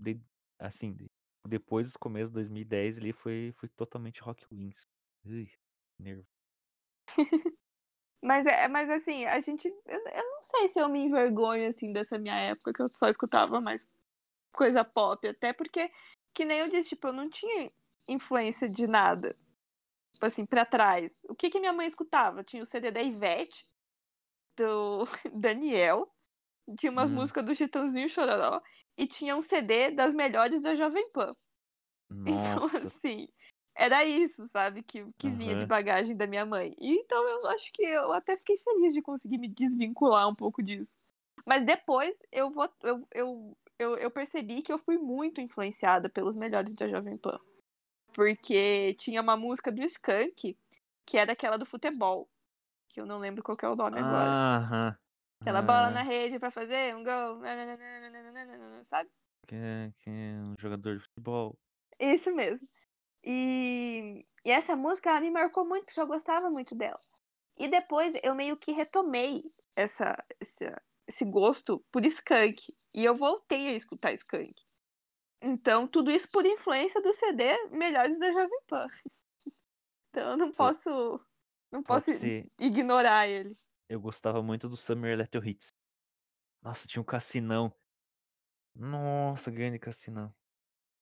Daí, 0.00 0.20
assim, 0.58 0.94
de- 0.94 1.10
depois 1.48 1.88
dos 1.88 1.96
começos 1.96 2.30
de 2.30 2.34
2010 2.34 2.98
ali 2.98 3.12
foi, 3.12 3.52
foi 3.54 3.68
totalmente 3.70 4.22
Rock 4.22 4.46
Wings. 4.52 4.88
Ui, 5.26 5.50
nervo. 6.00 6.26
Mas, 8.22 8.46
é, 8.46 8.68
mas 8.68 8.90
assim, 8.90 9.24
a 9.24 9.40
gente. 9.40 9.68
Eu, 9.86 10.00
eu 10.00 10.24
não 10.24 10.42
sei 10.42 10.68
se 10.68 10.78
eu 10.80 10.88
me 10.88 11.00
envergonho 11.00 11.68
assim 11.68 11.92
dessa 11.92 12.18
minha 12.18 12.34
época 12.38 12.72
que 12.72 12.82
eu 12.82 12.88
só 12.92 13.08
escutava 13.08 13.60
mais 13.60 13.86
coisa 14.52 14.84
pop. 14.84 15.26
Até 15.28 15.52
porque, 15.52 15.90
que 16.34 16.44
nem 16.44 16.60
eu 16.60 16.68
disse, 16.70 16.90
tipo, 16.90 17.08
eu 17.08 17.12
não 17.12 17.30
tinha 17.30 17.72
influência 18.08 18.68
de 18.68 18.86
nada. 18.88 19.36
Tipo 20.12 20.26
assim, 20.26 20.46
pra 20.46 20.66
trás. 20.66 21.12
O 21.28 21.34
que, 21.36 21.50
que 21.50 21.60
minha 21.60 21.72
mãe 21.72 21.86
escutava? 21.86 22.44
Tinha 22.44 22.62
o 22.62 22.66
CD 22.66 22.90
da 22.92 23.02
Ivete, 23.02 23.64
do 24.56 25.04
Daniel, 25.34 26.08
tinha 26.78 26.92
umas 26.92 27.10
Hum. 27.10 27.14
músicas 27.14 27.44
do 27.44 27.54
Chitãozinho 27.54 28.08
Chororó, 28.08 28.60
e 28.98 29.06
tinha 29.06 29.36
um 29.36 29.42
CD 29.42 29.90
das 29.92 30.14
melhores 30.14 30.62
da 30.62 30.74
Jovem 30.74 31.10
Pan. 31.12 31.34
Então, 32.26 32.62
Nossa. 32.62 32.88
assim, 32.88 33.28
era 33.74 34.04
isso, 34.04 34.46
sabe, 34.48 34.82
que, 34.82 35.04
que 35.16 35.30
vinha 35.30 35.54
de 35.54 35.66
bagagem 35.66 36.16
da 36.16 36.26
minha 36.26 36.44
mãe. 36.44 36.74
E, 36.78 36.94
então 36.98 37.26
eu 37.26 37.46
acho 37.48 37.72
que 37.72 37.82
eu 37.82 38.12
até 38.12 38.36
fiquei 38.36 38.58
feliz 38.58 38.92
de 38.94 39.02
conseguir 39.02 39.38
me 39.38 39.48
desvincular 39.48 40.28
um 40.28 40.34
pouco 40.34 40.62
disso. 40.62 40.98
Mas 41.46 41.64
depois 41.64 42.16
eu 42.30 42.50
vou. 42.50 42.68
Eu, 42.82 43.08
eu, 43.12 43.56
eu, 43.78 43.96
eu 43.96 44.10
percebi 44.10 44.60
que 44.62 44.72
eu 44.72 44.78
fui 44.78 44.98
muito 44.98 45.40
influenciada 45.40 46.08
pelos 46.08 46.36
melhores 46.36 46.74
da 46.74 46.86
Jovem 46.88 47.16
Pan. 47.16 47.38
Porque 48.12 48.94
tinha 48.94 49.22
uma 49.22 49.36
música 49.36 49.70
do 49.72 49.82
Skank, 49.82 50.56
que 51.06 51.16
era 51.16 51.32
aquela 51.32 51.56
do 51.56 51.64
futebol. 51.64 52.28
Que 52.88 53.00
eu 53.00 53.06
não 53.06 53.18
lembro 53.18 53.42
qual 53.42 53.56
que 53.56 53.64
é 53.64 53.68
o 53.68 53.76
nome 53.76 53.98
agora. 53.98 54.30
Aham. 54.30 54.96
Aquela 55.40 55.62
bola 55.62 55.86
Ah, 55.86 55.90
na 55.90 56.02
rede 56.02 56.38
pra 56.38 56.50
fazer 56.50 56.94
um 56.94 57.02
gol. 57.02 57.40
Sabe? 58.84 59.08
que, 59.46 59.54
é- 59.54 59.90
que 59.96 60.10
é 60.10 60.34
um 60.42 60.54
jogador 60.58 60.96
de 60.98 61.02
futebol. 61.04 61.56
Isso 61.98 62.34
mesmo. 62.34 62.66
E, 63.24 64.26
e 64.44 64.50
essa 64.50 64.74
música 64.76 65.10
ela 65.10 65.20
me 65.20 65.30
marcou 65.30 65.64
muito, 65.66 65.84
porque 65.86 66.00
eu 66.00 66.06
gostava 66.06 66.50
muito 66.50 66.74
dela. 66.74 66.98
E 67.58 67.68
depois 67.68 68.14
eu 68.22 68.34
meio 68.34 68.56
que 68.56 68.72
retomei 68.72 69.44
essa, 69.76 70.16
essa, 70.40 70.82
esse 71.06 71.24
gosto 71.24 71.84
por 71.92 72.04
Skank. 72.06 72.74
E 72.94 73.04
eu 73.04 73.14
voltei 73.14 73.68
a 73.68 73.72
escutar 73.72 74.12
Skank. 74.14 74.54
Então, 75.42 75.86
tudo 75.88 76.10
isso 76.10 76.30
por 76.30 76.44
influência 76.44 77.00
do 77.00 77.12
CD 77.12 77.68
Melhores 77.68 78.18
da 78.18 78.32
Jovem 78.32 78.60
Pan. 78.66 78.86
Então 80.12 80.30
eu 80.32 80.36
não 80.36 80.52
Só- 80.52 80.72
posso. 80.72 80.90
Não 81.70 81.84
Pode 81.84 82.04
posso 82.06 82.18
ser. 82.18 82.50
ignorar 82.58 83.28
ele. 83.28 83.56
Eu 83.88 84.00
gostava 84.00 84.42
muito 84.42 84.68
do 84.68 84.76
Summer 84.76 85.12
Electro 85.12 85.46
Hits. 85.48 85.72
Nossa, 86.60 86.88
tinha 86.88 87.00
um 87.00 87.04
Cassinão. 87.04 87.72
Nossa, 88.74 89.52
grande 89.52 89.78
Cassinão. 89.78 90.34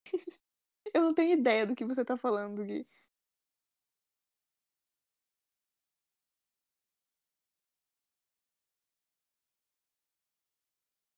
Eu 0.95 1.03
não 1.03 1.15
tenho 1.15 1.33
ideia 1.39 1.67
do 1.67 1.75
que 1.75 1.85
você 1.85 2.05
tá 2.05 2.17
falando, 2.17 2.65
Gui. 2.65 2.87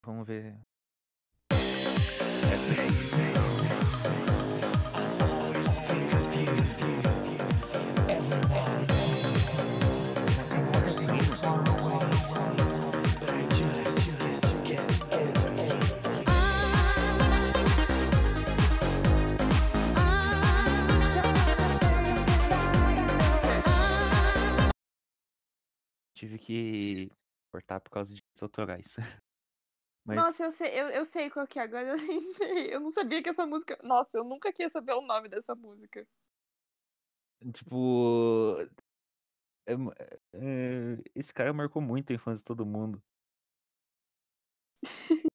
Vamos 0.02 0.26
ver. 0.26 0.58
Que 26.50 27.10
cortar 27.52 27.80
por 27.80 27.90
causa 27.90 28.10
de 28.12 28.16
direitos 28.16 28.42
autorais. 28.42 28.96
Mas, 30.04 30.16
Nossa, 30.16 30.44
eu 30.44 30.50
sei, 30.50 30.80
eu, 30.80 30.88
eu 30.88 31.04
sei 31.04 31.30
qual 31.30 31.46
que 31.46 31.58
é 31.58 31.62
agora. 31.62 31.94
Eu. 32.40 32.70
Eu 32.70 32.80
não 32.80 32.90
sabia 32.90 33.22
que 33.22 33.28
essa 33.28 33.46
música. 33.46 33.78
Nossa, 33.82 34.18
eu 34.18 34.24
nunca 34.24 34.52
quis 34.52 34.72
saber 34.72 34.92
o 34.94 35.02
nome 35.02 35.28
dessa 35.28 35.54
música. 35.54 36.06
tipo. 37.52 38.56
é 39.66 39.76
mu- 39.76 39.92
é, 40.32 40.96
esse 41.14 41.32
cara 41.32 41.52
marcou 41.52 41.80
muito 41.82 42.10
a 42.12 42.16
infância 42.16 42.38
de 42.40 42.44
todo 42.44 42.66
mundo. 42.66 43.00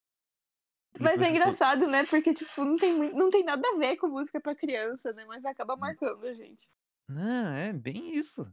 Mas 0.99 1.21
é 1.21 1.29
engraçado, 1.29 1.87
né? 1.87 2.05
Porque, 2.05 2.33
tipo, 2.33 2.65
não 2.65 2.77
tem, 2.77 3.13
não 3.13 3.29
tem 3.29 3.43
nada 3.43 3.67
a 3.67 3.77
ver 3.77 3.97
com 3.97 4.07
música 4.07 4.41
pra 4.41 4.55
criança, 4.55 5.11
né? 5.11 5.25
Mas 5.27 5.45
acaba 5.45 5.75
marcando 5.75 6.25
a 6.25 6.33
gente. 6.33 6.69
Não, 7.07 7.53
é 7.53 7.71
bem 7.71 8.15
isso. 8.15 8.51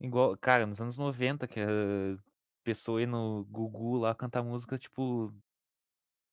Igual, 0.00 0.36
cara, 0.38 0.64
nos 0.66 0.80
anos 0.80 0.96
90, 0.96 1.48
que 1.48 1.58
a 1.60 2.16
pessoa 2.62 3.00
ia 3.00 3.06
no 3.06 3.44
Gugu 3.46 3.98
lá 3.98 4.14
cantar 4.14 4.42
música, 4.44 4.78
tipo, 4.78 5.34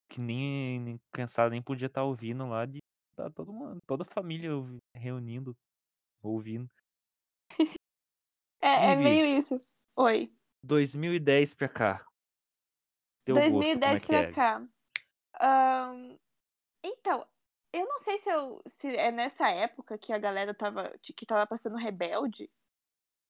que 0.08 0.20
nem, 0.20 0.80
nem 0.80 1.00
criançada 1.12 1.50
nem 1.50 1.62
podia 1.62 1.86
estar 1.86 2.04
ouvindo 2.04 2.46
lá, 2.46 2.64
de 2.66 2.78
tá 3.16 3.30
todo 3.30 3.52
mundo, 3.52 3.80
toda 3.86 4.02
a 4.02 4.12
família 4.12 4.50
reunindo, 4.94 5.56
ouvindo. 6.22 6.70
É, 8.62 8.92
é 8.92 8.96
meio 8.96 9.24
isso. 9.26 9.60
Oi. 9.96 10.32
2010 10.62 11.54
pra 11.54 11.68
cá. 11.68 12.06
Teu 13.24 13.34
gosto, 13.42 13.80
como 13.80 13.96
é 13.96 14.00
2010 14.00 14.06
pra 14.06 14.18
é? 14.18 14.32
cá. 14.32 14.68
Ahn, 15.40 16.18
então, 16.84 17.26
eu 17.72 17.86
não 17.86 17.98
sei 18.00 18.18
se, 18.18 18.30
eu, 18.30 18.62
se 18.66 18.96
é 18.96 19.12
nessa 19.12 19.50
época 19.50 19.98
que 19.98 20.12
a 20.12 20.18
galera 20.18 20.54
tava, 20.54 20.92
que 21.00 21.26
tava 21.26 21.46
passando 21.46 21.76
Rebelde. 21.76 22.50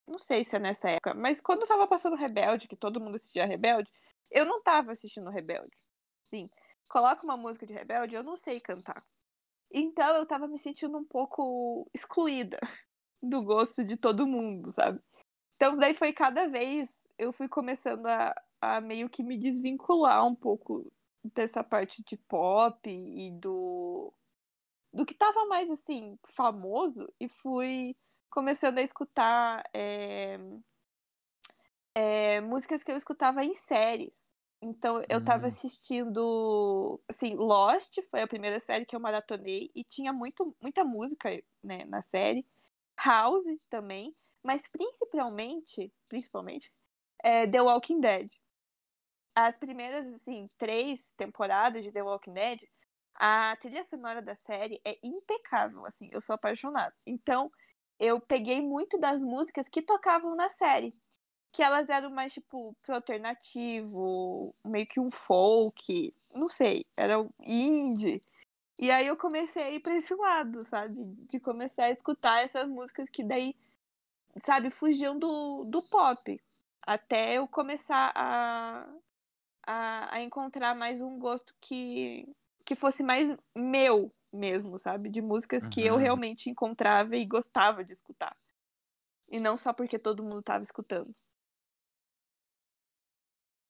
Não 0.06 0.18
sei 0.18 0.44
se 0.44 0.56
é 0.56 0.58
nessa 0.58 0.88
época, 0.90 1.14
mas 1.14 1.40
quando 1.40 1.66
tava 1.66 1.86
passando 1.86 2.16
Rebelde, 2.16 2.68
que 2.68 2.76
todo 2.76 3.00
mundo 3.00 3.16
assistia 3.16 3.44
Rebelde, 3.44 3.90
eu 4.30 4.44
não 4.46 4.62
tava 4.62 4.92
assistindo 4.92 5.30
Rebelde. 5.30 5.76
Sim, 6.24 6.48
coloca 6.88 7.24
uma 7.24 7.36
música 7.36 7.66
de 7.66 7.72
Rebelde, 7.72 8.14
eu 8.14 8.22
não 8.22 8.36
sei 8.36 8.60
cantar. 8.60 9.04
Então 9.70 10.16
eu 10.16 10.26
tava 10.26 10.46
me 10.46 10.58
sentindo 10.58 10.96
um 10.96 11.04
pouco 11.04 11.88
excluída 11.92 12.58
do 13.22 13.42
gosto 13.42 13.84
de 13.84 13.96
todo 13.96 14.26
mundo, 14.26 14.70
sabe? 14.70 15.00
Então 15.56 15.76
daí 15.76 15.94
foi 15.94 16.12
cada 16.12 16.48
vez 16.48 16.88
eu 17.18 17.32
fui 17.32 17.48
começando 17.48 18.06
a, 18.06 18.34
a 18.60 18.80
meio 18.80 19.08
que 19.08 19.22
me 19.22 19.38
desvincular 19.38 20.26
um 20.26 20.34
pouco 20.34 20.90
dessa 21.34 21.64
parte 21.64 22.02
de 22.04 22.16
pop 22.16 22.88
e 22.88 23.30
do 23.32 24.12
do 24.92 25.04
que 25.04 25.14
tava 25.14 25.44
mais 25.46 25.70
assim 25.70 26.18
famoso 26.24 27.12
e 27.20 27.28
fui 27.28 27.96
começando 28.30 28.78
a 28.78 28.82
escutar 28.82 29.64
é, 29.74 30.38
é, 31.94 32.40
músicas 32.40 32.82
que 32.84 32.90
eu 32.90 32.96
escutava 32.96 33.44
em 33.44 33.54
séries. 33.54 34.34
Então 34.60 35.02
eu 35.08 35.20
tava 35.20 35.44
Hum. 35.44 35.48
assistindo 35.48 37.00
assim 37.08 37.34
Lost 37.34 38.00
foi 38.10 38.22
a 38.22 38.26
primeira 38.26 38.58
série 38.58 38.86
que 38.86 38.96
eu 38.96 39.00
maratonei 39.00 39.70
e 39.74 39.84
tinha 39.84 40.12
muito, 40.12 40.56
muita 40.60 40.84
música 40.84 41.30
né, 41.62 41.84
na 41.86 42.02
série. 42.02 42.46
House 43.04 43.44
também, 43.68 44.12
mas 44.42 44.66
principalmente, 44.68 45.92
principalmente 46.08 46.72
é, 47.22 47.46
The 47.46 47.60
Walking 47.62 48.00
Dead. 48.00 48.30
As 49.34 49.56
primeiras 49.56 50.06
assim 50.14 50.46
três 50.58 51.12
temporadas 51.16 51.82
de 51.84 51.92
The 51.92 52.02
Walking 52.02 52.32
Dead, 52.32 52.60
a 53.14 53.56
trilha 53.60 53.84
sonora 53.84 54.22
da 54.22 54.34
série 54.34 54.80
é 54.84 54.98
impecável, 55.02 55.84
assim, 55.86 56.08
eu 56.12 56.20
sou 56.20 56.34
apaixonada. 56.34 56.94
Então 57.06 57.50
eu 57.98 58.20
peguei 58.20 58.60
muito 58.60 58.98
das 58.98 59.20
músicas 59.20 59.68
que 59.68 59.82
tocavam 59.82 60.34
na 60.34 60.48
série, 60.50 60.94
que 61.52 61.62
elas 61.62 61.88
eram 61.88 62.10
mais 62.10 62.32
tipo 62.32 62.76
pro 62.82 62.94
alternativo, 62.94 64.54
meio 64.64 64.86
que 64.86 65.00
um 65.00 65.10
folk, 65.10 66.14
não 66.34 66.48
sei, 66.48 66.84
era 66.96 67.20
um 67.20 67.30
indie. 67.40 68.22
E 68.78 68.90
aí 68.90 69.06
eu 69.06 69.16
comecei 69.16 69.62
a 69.62 69.70
ir 69.70 69.80
pra 69.80 69.96
esse 69.96 70.14
lado, 70.14 70.62
sabe? 70.64 70.94
De 71.28 71.40
começar 71.40 71.84
a 71.84 71.90
escutar 71.90 72.42
essas 72.42 72.68
músicas 72.68 73.08
que 73.08 73.24
daí, 73.24 73.54
sabe, 74.36 74.70
fugiam 74.70 75.18
do, 75.18 75.64
do 75.64 75.82
pop. 75.88 76.38
Até 76.82 77.38
eu 77.38 77.48
começar 77.48 78.12
a, 78.14 78.86
a, 79.66 80.16
a 80.16 80.22
encontrar 80.22 80.74
mais 80.74 81.00
um 81.00 81.18
gosto 81.18 81.54
que, 81.60 82.28
que 82.64 82.76
fosse 82.76 83.02
mais 83.02 83.34
meu 83.54 84.12
mesmo, 84.32 84.78
sabe? 84.78 85.10
De 85.10 85.22
músicas 85.22 85.66
que 85.66 85.82
eu 85.84 85.96
Uhum. 85.96 85.96
realmente 85.96 86.50
encontrava 86.50 87.16
e 87.16 87.26
gostava 87.26 87.84
de 87.84 87.92
escutar. 87.92 88.36
E 89.28 89.40
não 89.40 89.56
só 89.56 89.72
porque 89.74 89.98
todo 89.98 90.22
mundo 90.24 90.42
tava 90.42 90.64
escutando. 90.64 91.14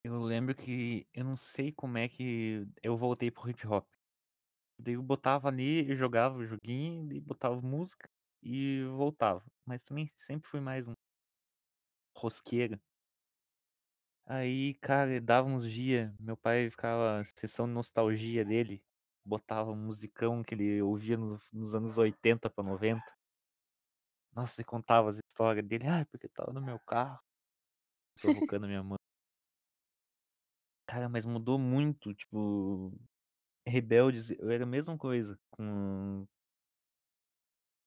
Eu 0.04 0.20
lembro 0.22 0.54
que 0.54 1.06
eu 1.12 1.24
não 1.24 1.36
sei 1.36 1.72
como 1.72 1.98
é 1.98 2.08
que 2.08 2.66
eu 2.82 2.96
voltei 2.96 3.30
pro 3.30 3.48
hip 3.50 3.66
hop. 3.66 3.86
Daí 4.78 4.94
eu 4.94 5.02
botava 5.02 5.48
ali, 5.48 5.88
eu 5.90 5.96
jogava 5.96 6.38
o 6.38 6.46
joguinho, 6.46 7.12
e 7.12 7.20
botava 7.20 7.60
música 7.62 8.08
e 8.42 8.84
voltava. 8.96 9.44
Mas 9.66 9.84
também 9.84 10.10
sempre 10.18 10.48
fui 10.50 10.60
mais 10.60 10.88
um 10.88 10.94
rosqueiro. 12.14 12.80
Aí, 14.28 14.74
cara, 14.82 15.20
dava 15.20 15.48
uns 15.48 15.68
dias, 15.70 16.12
meu 16.18 16.36
pai 16.36 16.68
ficava 16.68 17.22
sessão 17.24 17.66
de 17.66 17.72
nostalgia 17.72 18.44
dele, 18.44 18.82
botava 19.26 19.70
um 19.72 19.76
musicão 19.76 20.42
que 20.42 20.54
ele 20.54 20.80
ouvia 20.80 21.16
nos, 21.16 21.40
nos 21.52 21.74
anos 21.74 21.98
80 21.98 22.48
pra 22.48 22.64
90. 22.64 23.04
Nossa, 24.34 24.60
ele 24.60 24.66
contava 24.66 25.08
as 25.08 25.18
histórias 25.18 25.66
dele, 25.66 25.86
ah, 25.88 26.06
porque 26.10 26.28
tava 26.28 26.52
no 26.52 26.60
meu 26.62 26.78
carro, 26.80 27.18
provocando 28.20 28.66
minha 28.66 28.82
mãe. 28.82 28.98
Cara, 30.86 31.08
mas 31.08 31.26
mudou 31.26 31.58
muito, 31.58 32.14
tipo, 32.14 32.92
Rebeldes, 33.66 34.30
eu 34.30 34.50
era 34.50 34.64
a 34.64 34.66
mesma 34.66 34.96
coisa, 34.96 35.36
com 35.50 36.26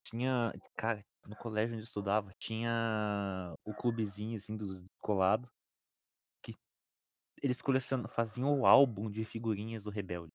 tinha, 0.04 0.52
cara, 0.76 1.06
no 1.28 1.36
colégio 1.36 1.76
onde 1.76 1.84
eu 1.84 1.86
estudava, 1.86 2.34
tinha 2.40 3.54
o 3.64 3.74
clubezinho 3.74 4.38
assim 4.38 4.58
dos 4.58 4.82
descolados, 4.82 5.50
que 6.42 6.54
eles 7.42 7.62
colecionam, 7.62 8.08
faziam 8.08 8.60
o 8.60 8.66
álbum 8.66 9.10
de 9.10 9.24
figurinhas 9.26 9.84
do 9.86 9.92
Rebelde. 9.92 10.34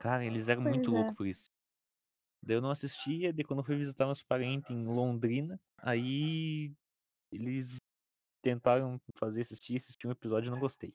Cara, 0.00 0.24
eles 0.24 0.48
eram 0.48 0.62
Pois 0.62 0.72
muito 0.72 0.90
é. 0.90 0.94
loucos 0.94 1.14
por 1.14 1.26
isso. 1.26 1.50
Daí 2.42 2.56
eu 2.56 2.62
não 2.62 2.70
assistia, 2.70 3.32
daí 3.32 3.44
quando 3.44 3.60
eu 3.60 3.64
fui 3.64 3.76
visitar 3.76 4.06
meus 4.06 4.22
parentes 4.22 4.70
em 4.70 4.86
Londrina, 4.86 5.60
aí 5.78 6.72
eles 7.32 7.78
tentaram 8.42 9.00
fazer 9.16 9.42
assistir, 9.42 9.76
assisti 9.76 10.06
um 10.06 10.12
episódio 10.12 10.48
e 10.48 10.50
não 10.50 10.60
gostei. 10.60 10.94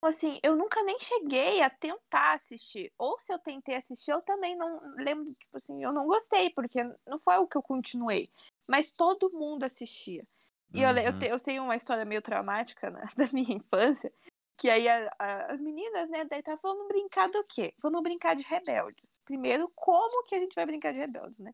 Assim, 0.00 0.38
eu 0.44 0.54
nunca 0.54 0.80
nem 0.84 0.98
cheguei 1.00 1.60
a 1.60 1.68
tentar 1.68 2.34
assistir. 2.34 2.92
Ou 2.96 3.18
se 3.18 3.32
eu 3.32 3.38
tentei 3.38 3.74
assistir, 3.74 4.12
eu 4.12 4.22
também 4.22 4.54
não 4.56 4.80
lembro, 4.94 5.34
tipo 5.34 5.56
assim, 5.56 5.82
eu 5.82 5.92
não 5.92 6.06
gostei, 6.06 6.50
porque 6.50 6.82
não 7.06 7.18
foi 7.18 7.36
o 7.38 7.48
que 7.48 7.56
eu 7.58 7.62
continuei. 7.62 8.30
Mas 8.68 8.92
todo 8.92 9.30
mundo 9.32 9.64
assistia. 9.64 10.24
E 10.72 10.82
eu, 10.82 10.92
le- 10.92 11.04
eu, 11.08 11.12
Uhum. 11.12 11.18
te- 11.18 11.26
eu 11.26 11.38
sei 11.38 11.58
uma 11.58 11.74
história 11.74 12.04
meio 12.04 12.22
traumática 12.22 12.90
né, 12.90 13.00
da 13.16 13.26
minha 13.32 13.54
infância, 13.56 14.12
que 14.58 14.70
aí 14.70 14.88
a- 14.88 15.10
a- 15.18 15.52
as 15.54 15.60
meninas, 15.60 16.08
né, 16.10 16.24
daí 16.26 16.42
tá, 16.42 16.58
vamos 16.62 16.88
brincar 16.88 17.28
do 17.30 17.44
quê? 17.44 17.74
Vamos 17.82 18.02
brincar 18.02 18.36
de 18.36 18.44
rebeldes. 18.44 19.18
Primeiro, 19.24 19.70
como 19.76 20.24
que 20.26 20.34
a 20.34 20.38
gente 20.38 20.54
vai 20.54 20.66
brincar 20.66 20.92
de 20.92 20.98
rebeldes, 20.98 21.38
né? 21.38 21.52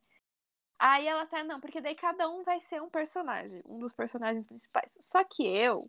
Aí 0.79 1.07
ela 1.09 1.27
tá, 1.27 1.45
não, 1.45 1.61
porque 1.61 1.81
daí 1.81 1.95
cada 1.95 2.29
um 2.31 2.43
vai 2.45 2.61
ser 2.62 2.83
um 2.83 2.90
personagem, 2.90 3.62
um 3.67 3.79
dos 3.79 3.93
personagens 3.95 4.47
principais. 4.47 4.97
Só 5.03 5.25
que 5.25 5.47
eu 5.47 5.81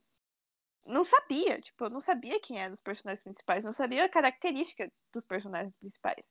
não 0.86 1.04
sabia, 1.04 1.60
tipo, 1.62 1.86
eu 1.86 1.90
não 1.90 2.02
sabia 2.02 2.40
quem 2.40 2.60
eram 2.62 2.74
os 2.74 2.80
personagens 2.82 3.24
principais, 3.24 3.66
não 3.66 3.74
sabia 3.74 4.06
a 4.06 4.10
característica 4.10 4.92
dos 5.14 5.26
personagens 5.26 5.76
principais. 5.80 6.26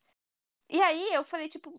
E 0.69 0.81
aí 0.83 1.13
eu 1.15 1.25
falei, 1.25 1.49
tipo, 1.49 1.73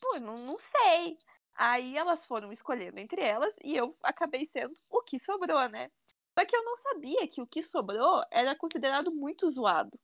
pô, 0.00 0.20
não, 0.20 0.38
não 0.38 0.58
sei. 0.58 1.18
Aí 1.54 1.96
elas 1.96 2.26
foram 2.26 2.52
escolhendo 2.52 2.98
entre 3.00 3.22
elas 3.22 3.54
e 3.64 3.76
eu 3.76 3.94
acabei 4.02 4.46
sendo 4.46 4.74
o 4.90 5.02
que 5.02 5.18
sobrou, 5.18 5.68
né? 5.68 5.90
Só 6.38 6.44
que 6.44 6.54
eu 6.56 6.64
não 6.64 6.76
sabia 6.76 7.26
que 7.28 7.42
o 7.42 7.46
que 7.46 7.62
sobrou 7.62 8.22
era 8.30 8.54
considerado 8.56 9.12
muito 9.12 9.48
zoado, 9.50 9.98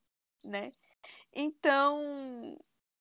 né? 0.44 0.72
Então, 1.32 2.56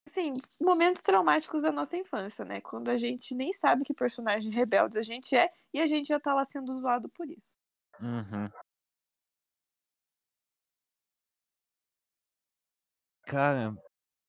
assim, 0.08 0.34
momentos 0.62 1.02
traumáticos 1.02 1.64
da 1.64 1.72
nossa 1.72 1.98
infância, 1.98 2.46
né? 2.46 2.62
Quando 2.62 2.90
a 2.90 2.98
gente 2.98 3.34
nem 3.34 3.54
sabe 3.54 3.84
que 3.84 3.94
personagem 3.94 4.52
rebeldes 4.52 4.98
a 4.98 5.02
gente 5.02 5.36
é 5.36 5.48
e 5.74 5.82
a 5.82 5.88
gente 5.88 6.08
já 6.08 6.20
tá 6.20 6.34
lá 6.34 6.46
sendo 6.46 6.78
zoado 6.80 7.10
por 7.10 7.30
isso. 7.30 7.54
Uhum. 8.00 8.50
Cara, 13.24 13.74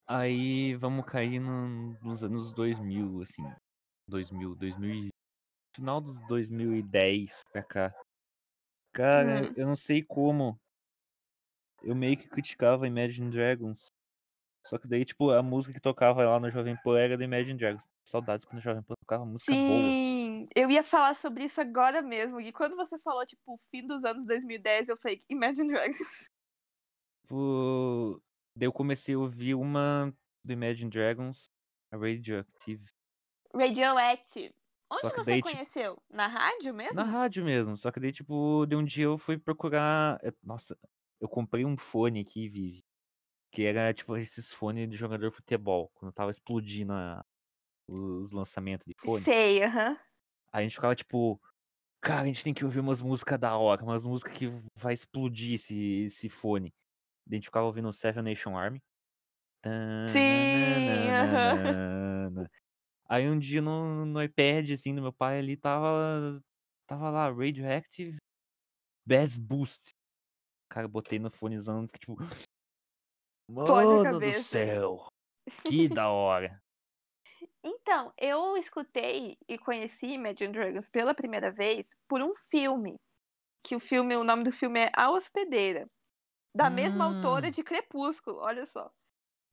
aí 0.07 0.75
vamos 0.77 1.05
cair 1.05 1.39
no- 1.41 1.99
nos 2.01 2.23
anos 2.23 2.53
2000, 2.53 3.23
assim. 3.23 3.45
2000, 4.09 4.55
2000 4.55 4.91
e... 4.95 5.09
Final 5.75 6.01
dos 6.01 6.19
2010 6.27 7.43
pra 7.53 7.63
cá. 7.63 7.95
Cara, 8.97 9.43
Hum. 9.51 9.53
eu 9.57 9.67
não 9.67 9.77
sei 9.77 10.03
como. 10.03 10.59
Eu 11.83 11.95
meio 11.95 12.17
que 12.17 12.29
criticava 12.29 12.87
Imagine 12.87 13.31
Dragons. 13.31 13.89
Só 14.67 14.79
que 14.79 14.89
daí, 14.89 15.05
tipo, 15.05 15.31
a 15.31 15.43
música 15.43 15.75
que 15.75 15.81
tocava 15.81 16.25
lá 16.25 16.41
no 16.41 16.51
Jovem 16.51 16.77
Pan 16.83 16.99
era 16.99 17.17
do 17.17 17.23
Imagine 17.23 17.59
Dragons. 17.59 17.85
Saudades 18.05 18.45
quando 18.47 18.59
o 18.59 18.63
Jovem 18.63 18.83
Pan 18.83 18.95
tocava 18.99 19.25
música 19.25 19.53
boa. 19.55 19.91
Sim, 19.91 20.17
Sim, 20.37 20.49
eu 20.57 20.71
ia 20.71 20.83
falar 20.83 21.15
sobre 21.17 21.45
isso 21.45 21.61
agora 21.61 22.01
mesmo. 22.03 22.41
E 22.41 22.53
quando 22.53 22.75
você 22.75 22.99
falou, 23.01 23.25
tipo, 23.27 23.61
fim 23.71 23.87
dos 23.87 24.03
anos 24.05 24.27
2010, 24.27 24.89
eu 24.89 24.97
falei, 24.97 25.23
Imagine 25.29 25.69
Dragons. 25.69 26.29
Tipo, 27.23 28.23
daí 28.57 28.67
eu 28.67 28.73
comecei 28.73 29.15
a 29.15 29.19
ouvir 29.19 29.55
uma 29.55 30.13
do 30.43 30.53
Imagine 30.53 30.91
Dragons, 30.91 31.51
a 31.93 31.97
Radioactive. 31.97 32.87
Radioactive. 33.55 34.55
Onde 34.91 35.03
você 35.03 35.25
daí, 35.25 35.37
tipo, 35.43 35.51
conheceu? 35.51 36.03
Na 36.11 36.27
rádio 36.27 36.73
mesmo? 36.75 36.95
na 36.95 37.05
rádio 37.05 37.45
mesmo. 37.45 37.77
Só 37.77 37.91
que 37.91 38.01
daí, 38.01 38.13
tipo, 38.13 38.65
de 38.67 38.77
um 38.77 38.85
dia 38.85 39.05
eu 39.05 39.19
fui 39.19 39.39
procurar. 39.39 40.19
é, 40.23 40.33
Nossa, 40.43 40.77
eu 41.21 41.29
comprei 41.29 41.65
um 41.65 41.77
fone 41.77 42.21
aqui, 42.21 42.49
Vivi. 42.49 42.85
Que 43.53 43.65
era, 43.65 43.93
tipo, 43.95 44.17
esses 44.17 44.53
fones 44.53 44.89
de 44.89 44.97
jogador 44.97 45.31
de 45.31 45.37
futebol. 45.37 45.91
Quando 45.95 46.13
tava 46.13 46.31
explodindo 46.31 46.93
a- 46.93 47.25
os 47.89 48.33
lançamentos 48.33 48.87
de 48.87 48.95
fone. 48.99 49.25
Sei, 49.25 49.63
aham. 49.63 49.99
Aí 50.53 50.61
a 50.61 50.63
gente 50.65 50.75
ficava, 50.77 50.95
tipo. 50.95 51.41
Cara, 52.03 52.23
a 52.23 52.27
gente 52.27 52.45
tem 52.45 52.55
que 52.55 52.65
ouvir 52.65 52.81
umas 52.81 53.03
músicas 53.03 53.39
da 53.41 53.57
hora, 53.57 53.83
umas 53.83 54.07
músicas 54.07 54.33
que 54.35 54.47
vai 54.77 54.95
explodir 54.95 55.55
esse, 55.55 56.05
esse 56.05 56.29
fone. 56.29 56.73
Daí 57.27 57.37
a 57.37 57.41
gente 57.41 57.47
ficava 57.47 57.67
ouvindo 57.67 57.93
Seven 57.93 58.23
Nation 58.23 58.57
Army. 58.57 58.81
Sim, 60.09 61.11
aham. 61.11 62.06
Aí 63.09 63.29
um 63.29 63.39
dia 63.39 63.63
no, 63.63 64.05
no 64.05 64.23
iPad, 64.23 64.71
assim, 64.71 64.95
do 64.95 65.03
meu 65.03 65.13
pai 65.13 65.39
ali, 65.39 65.57
tava, 65.57 66.41
tava 66.87 67.11
lá, 67.11 67.31
Radioactive 67.31 68.17
Bass 69.07 69.39
Boost. 69.39 69.91
Cara, 70.71 70.89
botei 70.89 71.19
no 71.19 71.31
fonezão, 71.31 71.87
fiquei 71.87 72.01
tipo... 72.01 72.17
Mano 73.49 74.21
do 74.21 74.33
céu, 74.33 75.07
que 75.65 75.89
da 75.89 76.09
hora. 76.11 76.61
Então, 77.65 78.13
eu 78.19 78.57
escutei 78.57 79.37
e 79.49 79.59
conheci 79.59 80.07
Imagine 80.07 80.53
Dragons 80.53 80.89
pela 80.89 81.15
primeira 81.15 81.51
vez 81.51 81.89
por 82.09 82.23
um 82.23 82.35
filme. 82.51 82.97
Que 83.65 83.77
o 83.77 83.81
filme, 83.81 84.17
o 84.17 84.25
nome 84.25 84.45
do 84.45 84.53
filme 84.53 84.81
é 84.81 84.91
A 84.97 85.11
Hospedeira. 85.11 85.87
Da 86.57 86.71
mesma 86.71 87.07
autora 87.07 87.49
Hum. 87.49 87.51
de 87.51 87.63
Crepúsculo, 87.63 88.39
olha 88.39 88.67
só. 88.67 88.91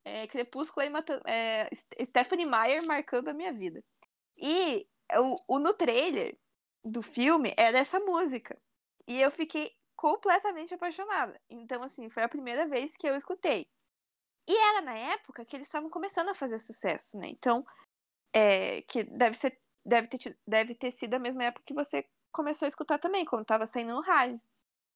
É, 0.06 0.28
Crepúsculo 0.28 0.90
mata- 0.92 1.22
é, 1.26 1.70
Ste- 1.74 2.06
Stephanie 2.06 2.46
Meyer 2.46 2.86
marcando 2.86 3.30
a 3.30 3.34
minha 3.34 3.54
vida. 3.54 3.84
E 4.38 4.86
o, 5.18 5.56
o- 5.56 5.60
no 5.60 5.74
trailer 5.74 6.38
do 6.84 7.02
filme 7.02 7.54
era 7.58 7.80
essa 7.80 8.00
música. 8.00 8.58
E 9.08 9.22
eu 9.22 9.32
fiquei 9.32 9.72
completamente 9.96 10.74
apaixonada. 10.74 11.40
Então, 11.50 11.84
assim, 11.84 12.10
foi 12.10 12.24
a 12.24 12.30
primeira 12.30 12.66
vez 12.68 12.96
que 12.98 13.08
eu 13.08 13.16
escutei. 13.16 13.70
E 14.48 14.56
era 14.58 14.82
na 14.82 14.94
época 14.98 15.46
que 15.46 15.56
eles 15.56 15.68
estavam 15.68 15.90
começando 15.90 16.30
a 16.30 16.36
fazer 16.36 16.60
sucesso, 16.60 17.18
né? 17.18 17.30
Então, 17.30 17.66
é, 18.34 18.82
que 18.84 19.04
deve, 19.04 19.38
ser, 19.38 19.58
deve, 19.86 20.08
ter, 20.08 20.38
deve 20.46 20.76
ter 20.76 20.92
sido 20.92 21.14
a 21.14 21.20
mesma 21.20 21.46
época 21.46 21.64
que 21.66 21.74
você 21.74 22.06
começou 22.32 22.66
a 22.66 22.70
escutar 22.70 22.98
também, 23.00 23.26
quando 23.26 23.46
tava 23.46 23.68
saindo 23.68 23.94
no 23.94 24.02
rádio. 24.02 24.40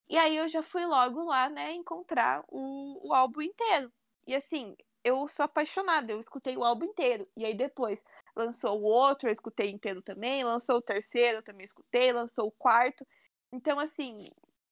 E 0.10 0.17
aí 0.17 0.36
eu 0.38 0.48
já 0.48 0.63
fui 0.63 0.86
logo 0.86 1.24
lá, 1.24 1.50
né, 1.50 1.74
encontrar 1.74 2.43
o, 2.50 3.08
o 3.10 3.13
álbum 3.13 3.41
inteiro. 3.41 3.91
E 4.26 4.36
assim, 4.36 4.76
eu 5.04 5.28
sou 5.30 5.46
apaixonada, 5.46 6.12
eu 6.12 6.20
escutei 6.20 6.58
o 6.58 6.64
álbum 6.64 6.86
inteiro. 6.86 7.26
E 7.36 7.46
aí 7.46 7.54
depois 7.56 8.04
lançou 8.36 8.80
o 8.82 8.84
outro, 8.84 9.28
eu 9.30 9.34
escutei 9.34 9.70
inteiro 9.72 10.02
também, 10.02 10.44
lançou 10.44 10.78
o 10.78 10.82
terceiro, 10.82 11.38
eu 11.40 11.44
também 11.44 11.66
escutei, 11.66 12.12
lançou 12.12 12.48
o 12.48 12.52
quarto. 12.52 13.06
Então, 13.52 13.80
assim, 13.80 14.12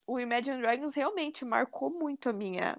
o 0.08 0.20
Imagine 0.20 0.62
Dragons 0.62 0.94
realmente 0.96 1.46
marcou 1.46 1.90
muito 1.92 2.30
a 2.30 2.34
minha, 2.34 2.78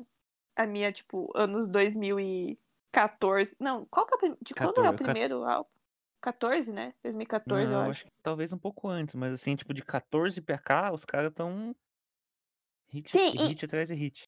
a 0.57 0.67
minha, 0.67 0.93
tipo, 0.93 1.31
anos 1.37 1.69
2014. 1.71 3.57
Não, 3.61 3.87
qual 3.87 4.07
que 4.07 4.27
é 4.27 4.37
de 4.43 4.55
quando 4.55 4.85
é 4.85 4.91
o 4.91 4.95
14, 4.95 4.95
primeiro 4.95 5.45
álbum? 5.45 5.71
14, 6.23 6.73
né? 6.73 6.95
2014, 7.03 7.73
Não, 7.73 7.81
eu 7.81 7.89
acho. 7.89 7.91
acho 7.91 8.05
que 8.07 8.13
talvez 8.23 8.53
um 8.53 8.59
pouco 8.59 8.89
antes, 8.89 9.15
mas 9.15 9.33
assim, 9.35 9.55
tipo, 9.57 9.73
de 9.73 9.83
14 9.83 10.41
pra 10.43 10.59
cá, 10.59 10.93
os 10.93 11.05
caras 11.05 11.33
tão 11.33 11.75
hit, 12.93 13.09
Sim, 13.13 13.33
e- 13.39 13.53
hit 13.53 13.65
atrás 13.65 13.89
de 13.89 13.95
hit. 13.95 14.27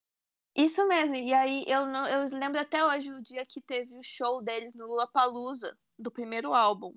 Isso 0.55 0.85
mesmo, 0.87 1.15
e 1.15 1.33
aí 1.33 1.63
eu 1.67 1.85
não, 1.85 2.07
eu 2.07 2.27
lembro 2.37 2.59
até 2.59 2.83
hoje 2.83 3.11
o 3.11 3.21
dia 3.21 3.45
que 3.45 3.61
teve 3.61 3.93
o 3.95 4.03
show 4.03 4.41
deles 4.41 4.73
no 4.75 4.87
Lollapalooza, 4.87 5.77
do 5.97 6.11
primeiro 6.11 6.53
álbum. 6.53 6.93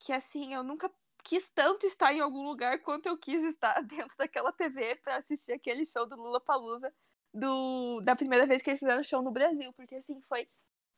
Que 0.00 0.12
assim, 0.12 0.54
eu 0.54 0.64
nunca 0.64 0.90
quis 1.24 1.50
tanto 1.50 1.86
estar 1.86 2.12
em 2.12 2.20
algum 2.20 2.42
lugar 2.42 2.80
quanto 2.82 3.06
eu 3.06 3.18
quis 3.18 3.42
estar 3.44 3.82
dentro 3.84 4.16
daquela 4.18 4.52
TV 4.52 4.96
pra 4.96 5.16
assistir 5.18 5.52
aquele 5.52 5.86
show 5.86 6.06
do 6.06 6.16
Lollapalooza 6.16 6.92
do 7.34 8.00
da 8.02 8.16
primeira 8.16 8.46
vez 8.46 8.62
que 8.62 8.70
eles 8.70 8.80
fizeram 8.80 9.02
show 9.04 9.22
no 9.22 9.30
Brasil, 9.32 9.72
porque 9.74 9.96
assim, 9.96 10.20
foi 10.22 10.48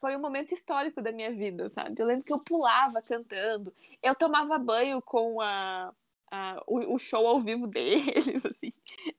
foi 0.01 0.17
um 0.17 0.21
momento 0.21 0.53
histórico 0.53 1.01
da 1.03 1.13
minha 1.13 1.33
vida, 1.35 1.71
sabe? 1.71 2.01
Eu 2.03 2.07
lembro 2.07 2.25
que 2.25 2.33
eu 2.33 2.41
pulava 2.41 3.01
cantando, 3.03 3.75
eu 4.03 4.15
tomava 4.15 4.59
banho 4.59 5.01
com 5.03 5.41
a, 5.41 5.95
a 6.35 6.63
o, 6.67 6.95
o 6.95 6.99
show 6.99 7.27
ao 7.27 7.41
vivo 7.41 7.67
deles, 7.69 8.45
assim. 8.47 8.71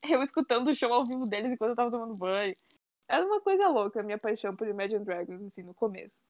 Eu 0.10 0.21
escutando 0.23 0.69
o 0.69 0.75
show 0.75 0.91
ao 0.93 1.06
vivo 1.06 1.28
deles 1.30 1.51
enquanto 1.51 1.71
eu 1.71 1.75
tava 1.75 1.91
tomando 1.91 2.15
banho. 2.15 2.56
Era 3.10 3.25
uma 3.25 3.41
coisa 3.41 3.69
louca 3.69 4.01
a 4.01 4.04
minha 4.04 4.17
paixão 4.19 4.56
por 4.56 4.67
Imagine 4.67 5.06
Dragons, 5.06 5.41
assim, 5.43 5.63
no 5.63 5.73
começo. 5.73 6.23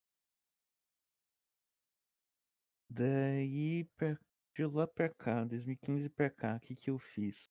Daí, 2.90 3.84
pra, 3.98 4.18
de 4.56 4.66
lá 4.66 4.88
pra 4.88 5.10
cá, 5.10 5.44
2015 5.44 6.10
pra 6.10 6.30
cá, 6.30 6.56
o 6.56 6.60
que 6.60 6.76
que 6.76 6.90
eu 6.90 6.98
fiz? 6.98 7.50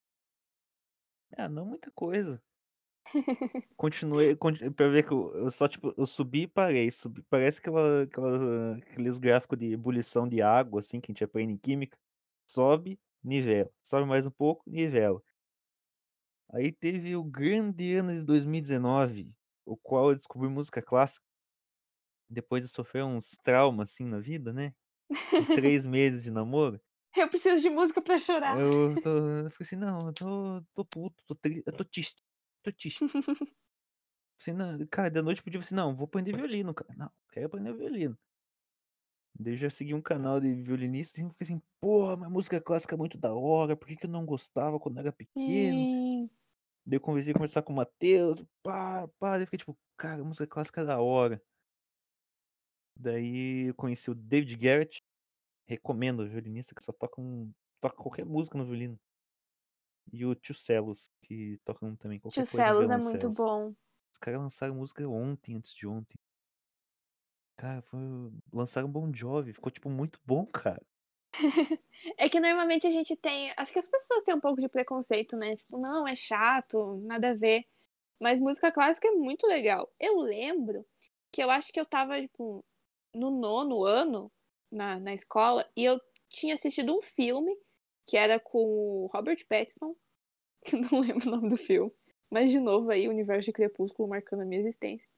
Ah, 1.36 1.48
não 1.48 1.66
muita 1.66 1.90
coisa. 1.90 2.42
Continuei, 3.76 4.36
conti- 4.36 4.70
pra 4.70 4.88
ver 4.88 5.04
que 5.06 5.12
eu, 5.12 5.34
eu 5.36 5.50
só, 5.50 5.68
tipo, 5.68 5.92
eu 5.96 6.06
subi 6.06 6.42
e 6.42 6.46
parei. 6.48 6.90
Subi, 6.90 7.22
parece 7.24 7.58
aquela, 7.58 8.02
aquela, 8.02 8.76
aqueles 8.78 9.18
gráficos 9.18 9.58
de 9.58 9.72
ebulição 9.72 10.28
de 10.28 10.40
água, 10.40 10.80
assim, 10.80 11.00
que 11.00 11.10
a 11.10 11.12
gente 11.12 11.24
aprende 11.24 11.52
em 11.52 11.58
química. 11.58 11.98
Sobe, 12.48 12.98
nivela. 13.24 13.70
Sobe 13.82 14.06
mais 14.06 14.26
um 14.26 14.30
pouco, 14.30 14.62
nivela. 14.68 15.22
Aí 16.50 16.72
teve 16.72 17.14
o 17.16 17.22
grande 17.24 17.96
ano 17.96 18.12
de 18.14 18.22
2019, 18.22 19.34
o 19.66 19.76
qual 19.76 20.10
eu 20.10 20.16
descobri 20.16 20.48
música 20.48 20.80
clássica. 20.82 21.24
Depois 22.28 22.62
de 22.64 22.68
sofrer 22.70 23.02
uns 23.04 23.30
traumas, 23.42 23.90
assim, 23.92 24.04
na 24.04 24.18
vida, 24.20 24.52
né? 24.52 24.74
Três 25.54 25.86
meses 25.86 26.24
de 26.24 26.30
namoro. 26.30 26.80
Eu 27.16 27.28
preciso 27.28 27.62
de 27.62 27.70
música 27.70 28.02
pra 28.02 28.18
chorar. 28.18 28.56
Eu, 28.56 28.98
tô, 29.00 29.08
eu 29.44 29.50
fiquei 29.50 29.64
assim, 29.66 29.76
não, 29.76 29.98
eu 30.08 30.12
tô, 30.14 30.62
tô 30.74 30.84
puto, 30.84 31.24
tô 31.26 31.34
triste, 31.34 31.62
eu 31.66 31.72
tô 31.72 31.84
triste, 31.84 32.22
tô 32.62 32.72
triste. 32.72 33.04
Assim, 34.40 34.52
não, 34.52 34.78
cara, 34.86 35.10
da 35.10 35.22
noite 35.22 35.42
podia 35.42 35.60
assim, 35.60 35.74
não, 35.74 35.94
vou 35.96 36.06
aprender 36.06 36.32
violino, 36.34 36.74
cara. 36.74 36.94
Não, 36.96 37.10
quero 37.32 37.46
aprender 37.46 37.72
violino. 37.74 38.18
Daí 39.38 39.54
eu 39.54 39.56
já 39.56 39.70
segui 39.70 39.94
um 39.94 40.02
canal 40.02 40.40
de 40.40 40.52
violinista 40.54 41.20
e 41.20 41.28
fiquei 41.28 41.44
assim, 41.44 41.62
porra, 41.80 42.16
mas 42.16 42.30
música 42.30 42.60
clássica 42.60 42.94
é 42.94 42.98
muito 42.98 43.18
da 43.18 43.34
hora, 43.34 43.76
por 43.76 43.88
que, 43.88 43.96
que 43.96 44.06
eu 44.06 44.10
não 44.10 44.24
gostava 44.24 44.78
quando 44.78 44.98
era 44.98 45.12
pequeno? 45.12 45.88
Sim. 45.88 46.30
Daí 46.86 46.96
eu 46.98 47.00
conversei 47.00 47.32
conversar 47.34 47.62
com 47.62 47.72
o 47.72 47.76
Matheus, 47.76 48.42
pá, 48.62 49.08
pá, 49.18 49.32
daí 49.32 49.42
eu 49.42 49.46
fiquei 49.46 49.58
tipo, 49.58 49.78
cara, 49.96 50.24
música 50.24 50.46
clássica 50.46 50.82
é 50.82 50.84
da 50.84 51.00
hora. 51.00 51.42
Daí 52.96 53.68
eu 53.68 53.74
conheci 53.74 54.10
o 54.10 54.14
David 54.14 54.56
Garrett, 54.56 55.02
recomendo, 55.68 56.20
o 56.22 56.28
violinista 56.28 56.74
que 56.74 56.82
só 56.84 56.92
toca, 56.92 57.20
um, 57.20 57.52
toca 57.80 57.96
qualquer 57.96 58.26
música 58.26 58.58
no 58.58 58.64
violino. 58.66 58.98
E 60.12 60.24
o 60.24 60.34
Tio 60.34 60.54
Celos, 60.54 61.10
que 61.22 61.58
tocam 61.64 61.94
também 61.96 62.18
qualquer 62.20 62.44
Tio 62.44 62.46
coisa 62.46 62.68
no 62.68 62.74
Celos 62.76 62.90
é 62.90 62.98
muito 62.98 63.30
bom. 63.30 63.74
Os 64.12 64.18
caras 64.18 64.40
lançaram 64.40 64.74
música 64.76 65.06
ontem, 65.08 65.56
antes 65.56 65.74
de 65.74 65.86
ontem. 65.86 66.14
Cara, 67.56 67.82
foi... 67.82 67.98
lançaram 68.52 68.88
Bon 68.90 69.12
Jovi, 69.14 69.52
ficou 69.52 69.70
tipo 69.70 69.88
muito 69.88 70.20
bom, 70.24 70.44
cara. 70.46 70.82
É 72.18 72.28
que 72.28 72.38
normalmente 72.38 72.86
a 72.86 72.90
gente 72.90 73.16
tem. 73.16 73.52
Acho 73.56 73.72
que 73.72 73.78
as 73.78 73.88
pessoas 73.88 74.22
têm 74.22 74.34
um 74.34 74.40
pouco 74.40 74.60
de 74.60 74.68
preconceito, 74.68 75.36
né? 75.36 75.56
Tipo, 75.56 75.78
não, 75.78 76.06
é 76.06 76.14
chato, 76.14 77.00
nada 77.02 77.30
a 77.30 77.34
ver. 77.34 77.64
Mas 78.20 78.38
música 78.38 78.70
clássica 78.70 79.08
é 79.08 79.12
muito 79.12 79.46
legal. 79.46 79.90
Eu 79.98 80.20
lembro 80.20 80.86
que 81.32 81.42
eu 81.42 81.50
acho 81.50 81.72
que 81.72 81.80
eu 81.80 81.86
tava, 81.86 82.20
tipo, 82.20 82.64
no 83.14 83.30
nono 83.30 83.84
ano 83.84 84.30
na, 84.70 85.00
na 85.00 85.14
escola 85.14 85.68
e 85.76 85.84
eu 85.84 86.00
tinha 86.28 86.54
assistido 86.54 86.94
um 86.96 87.00
filme 87.00 87.56
que 88.06 88.16
era 88.16 88.38
com 88.38 88.58
o 88.58 89.06
Robert 89.12 89.44
Pattinson, 89.48 89.96
não 90.92 91.00
lembro 91.00 91.28
o 91.28 91.30
nome 91.30 91.48
do 91.48 91.56
filme. 91.56 91.92
Mas, 92.30 92.50
de 92.50 92.60
novo, 92.60 92.90
aí, 92.90 93.06
o 93.06 93.10
universo 93.10 93.46
de 93.46 93.52
Crepúsculo 93.52 94.08
marcando 94.08 94.42
a 94.42 94.44
minha 94.44 94.60
existência. 94.60 95.08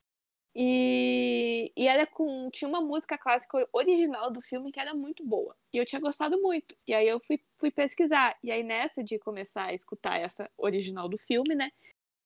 E, 0.59 1.71
e 1.77 1.87
era 1.87 2.07
com. 2.07 2.49
Tinha 2.51 2.67
uma 2.67 2.81
música 2.81 3.19
clássica 3.19 3.69
original 3.75 4.31
do 4.31 4.41
filme 4.41 4.73
que 4.73 4.81
era 4.81 4.95
muito 4.95 5.23
boa. 5.23 5.55
E 5.71 5.77
eu 5.77 5.85
tinha 5.85 6.01
gostado 6.01 6.41
muito. 6.41 6.75
E 6.87 6.95
aí 6.95 7.07
eu 7.07 7.21
fui, 7.21 7.39
fui 7.59 7.71
pesquisar. 7.71 8.35
E 8.43 8.51
aí, 8.51 8.63
nessa 8.63 9.05
de 9.05 9.19
começar 9.19 9.67
a 9.67 9.75
escutar 9.75 10.19
essa 10.19 10.51
original 10.57 11.11
do 11.11 11.19
filme, 11.19 11.55
né? 11.55 11.71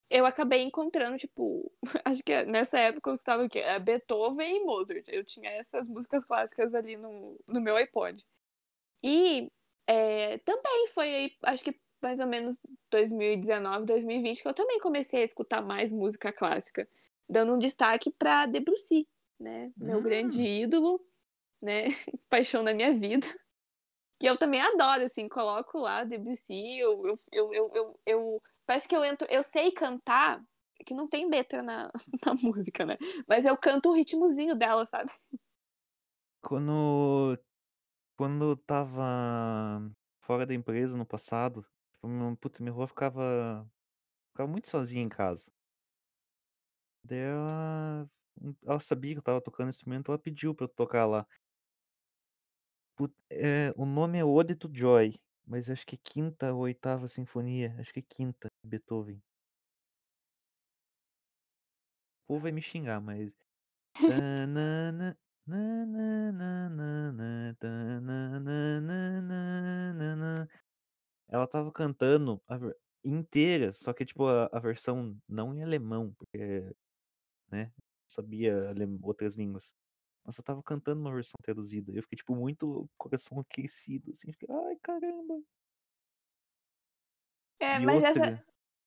Eu 0.08 0.24
acabei 0.26 0.62
encontrando, 0.62 1.18
tipo, 1.18 1.72
acho 2.04 2.22
que 2.22 2.44
nessa 2.44 2.78
época 2.78 3.10
eu 3.10 3.14
estava 3.14 3.44
o 3.44 3.48
quê? 3.48 3.60
É 3.60 3.78
Beethoven 3.80 4.58
e 4.58 4.64
Mozart. 4.64 5.04
Eu 5.08 5.24
tinha 5.24 5.50
essas 5.50 5.86
músicas 5.88 6.24
clássicas 6.24 6.72
ali 6.72 6.96
no, 6.96 7.36
no 7.48 7.60
meu 7.60 7.76
iPod. 7.76 8.24
E 9.02 9.50
é, 9.88 10.38
também 10.38 10.86
foi 10.88 11.08
aí, 11.14 11.36
acho 11.44 11.64
que 11.64 11.74
mais 12.02 12.20
ou 12.20 12.26
menos 12.28 12.60
2019, 12.90 13.86
2020, 13.86 14.42
que 14.42 14.48
eu 14.48 14.54
também 14.54 14.78
comecei 14.80 15.22
a 15.22 15.24
escutar 15.24 15.62
mais 15.62 15.90
música 15.90 16.32
clássica 16.32 16.88
dando 17.30 17.54
um 17.54 17.58
destaque 17.58 18.10
para 18.12 18.46
Debussy, 18.46 19.08
né? 19.40 19.72
Meu 19.80 20.00
Hum. 20.00 20.02
grande 20.02 20.42
ídolo, 20.42 21.00
né? 21.62 21.86
Paixão 22.30 22.64
da 22.64 22.74
minha 22.74 22.92
vida. 22.98 23.26
Que 24.20 24.26
eu 24.28 24.36
também 24.36 24.60
adoro, 24.60 25.02
assim, 25.04 25.28
coloco 25.28 25.78
lá 25.78 26.04
Debussy, 26.04 26.78
eu, 26.78 27.06
eu, 27.06 27.18
eu, 27.54 27.72
eu, 27.74 28.00
eu, 28.06 28.42
parece 28.66 28.86
que 28.86 28.94
eu 28.94 29.04
entro, 29.04 29.26
eu 29.30 29.42
sei 29.42 29.72
cantar, 29.72 30.42
que 30.86 30.92
não 30.94 31.08
tem 31.08 31.28
letra 31.28 31.62
na, 31.62 31.90
na 32.26 32.34
música, 32.34 32.84
né? 32.84 32.98
Mas 33.28 33.46
eu 33.46 33.56
canto 33.56 33.90
o 33.90 33.94
ritmozinho 33.94 34.54
dela, 34.54 34.84
sabe? 34.86 35.10
Quando 36.42 37.38
quando 38.16 38.44
eu 38.46 38.54
estava 38.54 39.92
fora 40.22 40.46
da 40.46 40.54
empresa 40.54 40.96
no 40.96 41.06
passado, 41.06 41.62
tipo, 41.92 42.08
meu 42.08 42.36
putz, 42.36 42.60
minha 42.60 42.72
avó 42.72 42.86
ficava 42.86 43.70
ficava 44.32 44.50
muito 44.50 44.68
sozinha 44.68 45.02
em 45.04 45.08
casa. 45.10 45.52
Daí 47.04 47.18
ela 47.18 48.08
ela 48.64 48.80
sabia 48.80 49.12
que 49.12 49.18
eu 49.18 49.20
estava 49.20 49.40
tocando 49.42 49.68
instrumento, 49.68 50.10
ela 50.10 50.18
pediu 50.18 50.54
pra 50.54 50.64
eu 50.64 50.68
tocar 50.68 51.04
lá. 51.06 51.26
Put 52.96 53.12
eh, 53.30 53.72
o 53.76 53.84
nome 53.84 54.18
é 54.18 54.24
Ode 54.24 54.54
to 54.54 54.70
Joy, 54.72 55.20
mas 55.44 55.68
acho 55.68 55.84
que 55.86 55.96
é 55.96 55.98
quinta 56.02 56.52
ou 56.54 56.60
oitava 56.60 57.08
sinfonia, 57.08 57.74
acho 57.80 57.92
que 57.92 57.98
é 58.00 58.02
quinta, 58.08 58.48
Beethoven. 58.64 59.20
O 62.24 62.26
povo 62.34 62.40
vai 62.44 62.52
me 62.52 62.62
xingar, 62.62 63.00
mas. 63.00 63.30
Ela 71.28 71.44
estava 71.44 71.72
cantando 71.72 72.42
a 72.48 72.56
ver 72.58 72.76
inteira, 73.04 73.72
só 73.72 73.92
que, 73.94 74.04
tipo, 74.04 74.26
a 74.26 74.48
a 74.52 74.58
versão 74.60 75.18
não 75.28 75.54
em 75.54 75.62
alemão, 75.62 76.12
porque, 76.18 76.70
né, 77.52 77.72
sabia 78.08 78.72
outras 79.02 79.36
línguas. 79.36 79.72
Mas 80.24 80.38
eu 80.38 80.42
estava 80.42 80.62
cantando 80.62 81.00
uma 81.02 81.14
versão 81.14 81.36
traduzida, 81.42 81.92
eu 81.92 82.02
fiquei, 82.02 82.16
tipo, 82.18 82.34
muito 82.36 82.88
coração 82.98 83.40
aquecido, 83.40 84.12
assim, 84.12 84.32
fiquei: 84.32 84.48
"Ai, 84.54 84.76
caramba". 84.82 85.42
É, 87.58 87.78
E 87.78 87.86
mas 87.86 88.02
essa 88.02 88.24
outra 88.24 88.44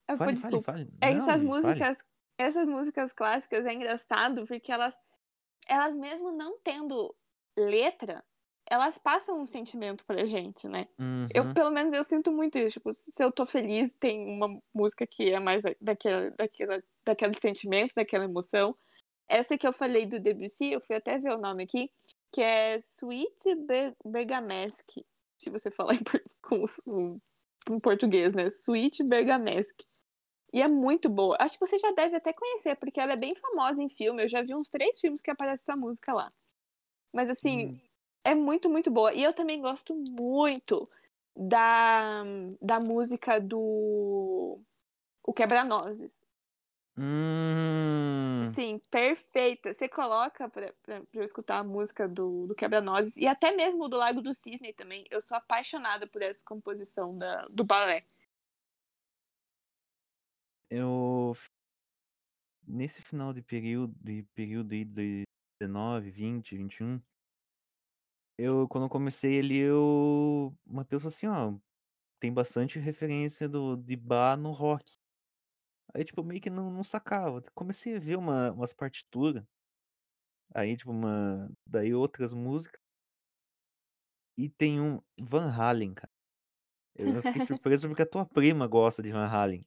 ah, 0.08 0.17
pô, 0.19 0.32
fale, 0.32 0.38
fale, 0.38 0.60
desculpa. 0.60 0.67
fale. 0.67 0.91
É 1.02 1.12
que 1.13 1.19
Não, 1.19 1.32
essas 1.32 1.43
fale. 1.62 1.84
músicas 1.84 1.97
essas 2.38 2.67
músicas 2.67 3.13
clássicas 3.13 3.65
é 3.65 3.73
engraçado, 3.73 4.45
porque 4.47 4.71
elas 4.71 4.97
elas 5.67 5.95
mesmo 5.95 6.32
não 6.34 6.60
tendo 6.63 7.15
letra, 7.58 8.23
elas 8.69 8.97
passam 8.97 9.39
um 9.41 9.47
sentimento 9.47 10.06
pra 10.06 10.26
gente, 10.26 10.67
né. 10.69 10.88
Eu, 11.34 11.45
Uhum. 11.45 11.56
pelo 11.56 11.71
menos, 11.71 11.93
eu 11.93 12.04
sinto 12.04 12.32
muito 12.32 12.58
isso, 12.60 12.73
tipo, 12.76 12.93
se 12.93 13.23
eu 13.23 13.32
tô 13.32 13.45
feliz, 13.45 13.93
tem 13.99 14.21
uma 14.28 14.62
música 14.73 15.08
que 15.08 15.32
é 15.32 15.39
mais 15.39 15.63
daquela 15.82 16.32
daquela 16.32 16.84
daquele 17.06 17.34
sentimento, 17.39 17.94
daquela 17.96 18.26
emoção. 18.26 18.76
Essa 19.30 19.58
que 19.58 19.68
eu 19.68 19.74
falei 19.74 20.06
do 20.06 20.20
Debussy, 20.20 20.72
eu 20.74 20.82
fui 20.82 20.96
até 20.98 21.18
ver 21.20 21.32
o 21.34 21.39
nome 21.39 21.63
aqui, 21.63 21.92
que 22.34 22.42
é 22.42 22.80
Suite 22.82 23.56
Be 23.56 23.96
Bergamasque, 24.06 25.06
se 25.39 25.50
você 25.50 25.72
falar 25.72 25.96
em 25.96 26.04
com 26.42 26.66
em 27.72 27.80
português, 27.80 28.34
né, 28.34 28.50
Suite 28.50 29.04
Bergamasque. 29.04 29.86
E 30.54 30.62
é 30.62 30.68
muito 30.68 31.10
boa. 31.10 31.38
Acho 31.39 31.60
que 31.60 31.66
você 31.66 31.80
já 31.80 31.92
deve 31.94 32.16
até 32.18 32.34
conhecer, 32.34 32.76
porque 32.78 33.00
ela 33.00 33.13
é 33.13 33.18
bem 33.18 33.36
famosa 33.36 33.84
em 33.84 33.89
filme, 33.89 34.24
eu 34.24 34.30
já 34.30 34.42
vi 34.44 34.56
uns 34.56 34.70
3 34.70 35.00
filmes 35.00 35.22
que 35.22 35.32
aparece 35.32 35.63
essa 35.63 35.76
música 35.78 36.13
lá. 36.13 36.32
Mas, 37.13 37.30
assim, 37.30 37.72
Hum. 37.72 37.80
é 38.26 38.36
muito, 38.36 38.70
muito 38.70 38.92
boa. 38.92 39.13
E 39.13 39.24
eu 39.24 39.34
também 39.34 39.62
gosto 39.62 39.96
muito 39.96 40.89
da 41.38 42.24
da 42.62 42.80
música 42.80 43.39
do 43.39 44.60
O 45.24 45.34
Quebra-Nozes. 45.34 46.26
Hum. 46.98 48.56
Sim, 48.56 48.80
perfeita. 48.92 49.72
Você 49.74 49.88
coloca 49.88 50.50
pra 50.50 50.74
pra 50.84 51.02
pra 51.02 51.20
eu 51.22 51.24
escutar 51.24 51.60
a 51.60 51.64
música 51.64 52.08
do 52.08 52.46
do 52.48 52.56
Quebra-Nozes, 52.56 53.16
e 53.18 53.26
até 53.28 53.52
mesmo 53.52 53.88
do 53.88 53.98
Largo 53.98 54.22
do 54.22 54.34
Cisne 54.34 54.74
também, 54.74 55.06
eu 55.10 55.22
sou 55.22 55.38
apaixonada 55.38 56.08
por 56.08 56.22
essa 56.22 56.44
composição 56.44 57.18
da 57.18 57.48
do 57.50 57.64
balé. 57.64 58.06
Eu 60.72 61.34
nesse 62.68 63.02
final 63.02 63.34
de 63.34 63.42
período 63.42 63.94
de 64.02 64.24
período 64.34 64.72
aí 64.74 64.86
de 64.86 65.24
19, 65.60 66.10
20, 66.12 66.56
21 66.58 67.04
eu 68.38 68.68
quando 68.68 68.86
eu 68.86 68.90
comecei 68.90 69.40
ali, 69.40 69.58
eu 69.58 70.56
o 70.66 70.74
Matheus 70.74 71.04
falou 71.04 71.14
assim: 71.14 71.28
"Ó, 71.28 71.58
tem 72.20 72.34
bastante 72.34 72.80
referência 72.80 73.50
do 73.50 73.78
de 73.78 73.96
Bach 73.98 74.38
no 74.40 74.52
rock". 74.52 74.98
Aí, 75.96 76.04
tipo, 76.06 76.24
meio 76.24 76.42
que 76.42 76.50
não 76.50 76.72
não 76.72 76.84
sacava. 76.84 77.42
Comecei 77.56 77.96
a 77.96 78.00
ver 78.00 78.18
uma 78.18 78.52
umas 78.52 78.74
partitura 78.74 79.48
aí, 80.54 80.76
tipo, 80.78 80.92
uma 80.92 81.50
daí 81.68 81.94
outras 81.94 82.34
músicas 82.34 82.80
e 84.38 84.50
tem 84.50 84.82
um 84.82 85.00
Van 85.22 85.50
Halen, 85.50 85.94
cara. 85.94 86.12
Eu 86.96 87.16
eu 87.16 87.24
fiquei 87.24 87.42
surpreso 87.42 87.88
porque 87.90 88.04
a 88.04 88.08
tua 88.10 88.26
prima 88.28 88.68
gosta 88.68 89.04
de 89.04 89.12
Van 89.12 89.28
Halen, 89.28 89.62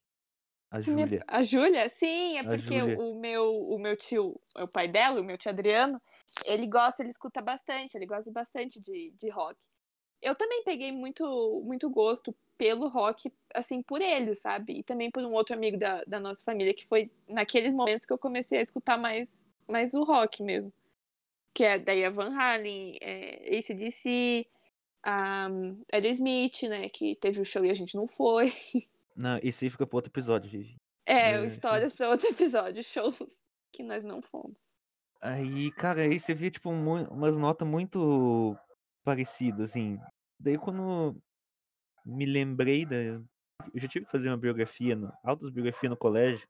a 0.71 0.81
A 0.87 0.91
minha 0.91 1.07
Júlia. 1.07 1.25
a 1.29 1.43
Júlia? 1.43 1.89
Sim, 1.91 2.39
é 2.39 2.43
A 2.43 2.57
porque 2.57 2.83
Júlia. 2.87 2.97
o 2.97 3.15
meu 3.19 3.45
o 3.53 3.79
meu 3.79 3.97
tio, 3.97 4.41
é 4.57 4.63
o 4.65 4.69
pai 4.69 4.89
dela, 4.89 5.21
o 5.21 5.25
meu 5.25 5.37
tio 5.39 5.51
Adriano, 5.51 6.01
ele 6.45 6.67
gosta, 6.67 7.03
ele 7.03 7.11
escuta 7.11 7.43
bastante, 7.43 7.97
ele 7.97 8.07
gosta 8.07 8.31
bastante 8.33 8.81
de 8.81 9.13
de 9.19 9.29
rock. 9.31 9.59
Eu 10.27 10.35
também 10.35 10.63
peguei 10.65 10.91
muito 10.91 11.63
muito 11.65 11.89
gosto 11.89 12.35
pelo 12.59 12.89
rock, 12.89 13.33
assim, 13.55 13.81
por 13.83 14.01
ele, 14.01 14.35
sabe. 14.35 14.79
E 14.81 14.83
também 14.83 15.11
por 15.11 15.23
um 15.23 15.33
outro 15.33 15.55
amigo 15.55 15.79
da 15.79 16.03
da 16.05 16.19
nossa 16.19 16.43
família, 16.45 16.75
que 16.75 16.87
foi 16.87 17.11
naqueles 17.29 17.73
momentos 17.73 18.05
que 18.05 18.13
eu 18.13 18.19
comecei 18.19 18.59
a 18.59 18.63
escutar 18.63 18.99
mais 18.99 19.41
mais 19.69 19.95
o 19.95 20.03
rock 20.05 20.43
mesmo. 20.43 20.73
Que 21.55 21.65
é 21.65 21.79
daí 21.79 22.05
a 22.05 22.11
Van 22.11 22.35
Halen, 22.37 22.99
eh, 23.01 23.57
AC/DC, 23.59 24.47
a 25.03 25.49
Aerosmith, 25.93 26.63
né, 26.69 26.89
que 26.89 27.15
teve 27.17 27.41
o 27.41 27.45
show 27.45 27.65
e 27.65 27.71
a 27.71 27.75
gente 27.75 27.95
não 27.95 28.07
foi. 28.07 28.53
Não, 29.17 29.39
isso 29.43 29.65
aí 29.65 29.71
fica 29.71 29.87
para 29.87 29.97
outro 29.97 30.11
episódio, 30.11 30.51
Vivi. 30.51 30.77
É, 31.07 31.31
É. 31.31 31.45
histórias 31.47 31.91
pra 31.95 32.11
outro 32.11 32.29
episódio, 32.29 32.83
shows 32.85 33.19
que 33.73 33.83
nós 33.83 34.05
não 34.05 34.21
fomos. 34.21 34.75
Aí, 35.23 35.71
cara, 35.73 36.03
aí 36.03 36.21
você 36.21 36.35
vê, 36.35 36.51
tipo, 36.51 36.71
mui 36.71 37.07
umas 37.11 37.39
nota 37.39 37.65
muito 37.65 38.55
parecidas, 39.03 39.71
assim. 39.71 39.99
Daí 40.39 40.59
quando 40.59 41.21
me 42.07 42.27
lembrei 42.27 42.87
da 42.87 42.97
eu 42.97 43.27
já 43.81 43.89
tive 43.89 44.05
que 44.07 44.13
fazer 44.13 44.29
uma 44.31 44.37
biografia 44.39 44.97
no 44.97 45.13
autobiografia 45.25 45.91
no 45.91 45.97
colégio, 45.99 46.49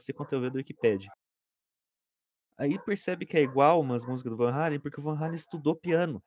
sei, 0.00 0.14
quanto 0.14 0.34
eu 0.34 0.40
ver 0.40 0.50
do 0.52 0.58
Wikipedia. 0.58 1.10
Aí 2.56 2.78
percebe 2.78 3.26
que 3.26 3.36
é 3.36 3.42
igual 3.42 3.80
umas 3.80 4.04
músicas 4.04 4.30
do 4.30 4.36
Van 4.36 4.52
Halen, 4.52 4.78
porque 4.80 5.00
o 5.00 5.02
Van 5.02 5.16
Halen 5.18 5.34
estudou 5.34 5.74
piano. 5.76 6.22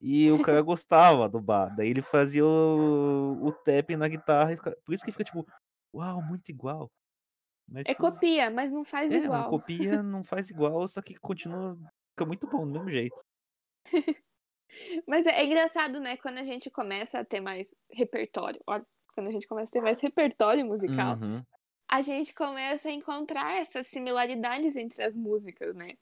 E 0.00 0.30
o 0.32 0.40
cara 0.40 0.60
gostava 0.62 1.28
do 1.28 1.40
Bach, 1.40 1.74
daí 1.76 1.90
ele 1.90 2.02
fazia 2.02 2.44
o 2.44 3.38
o 3.46 3.52
tapping 3.52 3.96
na 3.96 4.08
guitarra 4.08 4.50
fica 4.56 4.76
por 4.84 4.94
isso 4.94 5.04
que 5.04 5.12
fica 5.12 5.24
tipo: 5.24 5.46
"Uau, 5.94 6.22
muito 6.22 6.50
igual". 6.50 6.90
Mas 7.68 7.84
É 7.84 7.94
tipo 7.94 8.02
copia, 8.02 8.50
mas 8.50 8.72
não 8.72 8.84
faz 8.84 9.14
é, 9.14 9.14
igual. 9.14 9.44
copia, 9.44 10.02
não 10.02 10.24
faz 10.24 10.50
igual, 10.50 10.86
só 10.88 11.02
que 11.02 11.16
continua 11.18 11.76
fica 12.12 12.26
muito 12.26 12.46
bom 12.48 12.66
do 12.66 12.72
mesmo 12.72 12.90
jeito. 12.90 13.22
Mas 15.06 15.26
é 15.26 15.32
é 15.42 15.44
engraçado, 15.44 16.00
né, 16.00 16.16
quando 16.16 16.38
a 16.38 16.44
gente 16.44 16.70
começa 16.70 17.18
a 17.20 17.24
ter 17.24 17.40
mais 17.40 17.74
repertório, 17.90 18.60
olha, 18.66 18.86
quando 19.14 19.28
a 19.28 19.30
gente 19.32 19.46
começa 19.48 19.70
a 19.70 19.72
ter 19.72 19.82
mais 19.82 20.00
repertório 20.00 20.64
musical, 20.66 21.20
Uhum. 21.22 21.46
a 21.90 22.02
gente 22.02 22.34
começa 22.34 22.88
a 22.88 22.92
encontrar 22.92 23.54
essas 23.60 23.88
similaridades 23.88 24.76
entre 24.76 25.02
as 25.04 25.14
músicas, 25.14 25.74
né. 25.76 25.94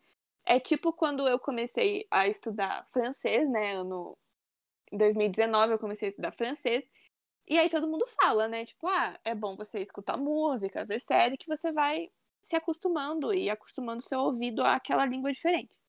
É 0.46 0.61
tipo 0.61 0.92
quando 0.92 1.28
eu 1.28 1.38
comecei 1.40 2.06
a 2.11 2.28
estudar 2.28 2.87
francês, 2.92 3.48
né, 3.50 3.74
ano 3.76 4.18
em 4.92 4.98
2019 4.98 5.74
eu 5.74 5.78
comecei 5.80 6.09
a 6.09 6.11
estudar 6.11 6.33
francês, 6.33 6.90
e 7.48 7.59
aí 7.59 7.70
todo 7.70 7.88
mundo 7.88 8.06
fala, 8.22 8.48
né, 8.48 8.66
tipo: 8.66 8.88
"Ah, 8.88 9.18
é 9.24 9.35
bom 9.37 9.56
você 9.56 9.80
escutar 9.80 10.18
música, 10.18 10.87
ver 10.87 11.00
série, 11.00 11.38
que 11.38 11.48
você 11.48 11.72
vai 11.72 12.11
se 12.40 12.56
acostumando 12.56 13.35
e 13.35 13.50
acostumando 13.50 14.02
seu 14.02 14.20
ouvido 14.20 14.64
àquela 14.64 15.06
língua 15.06 15.33
diferente". 15.33 15.79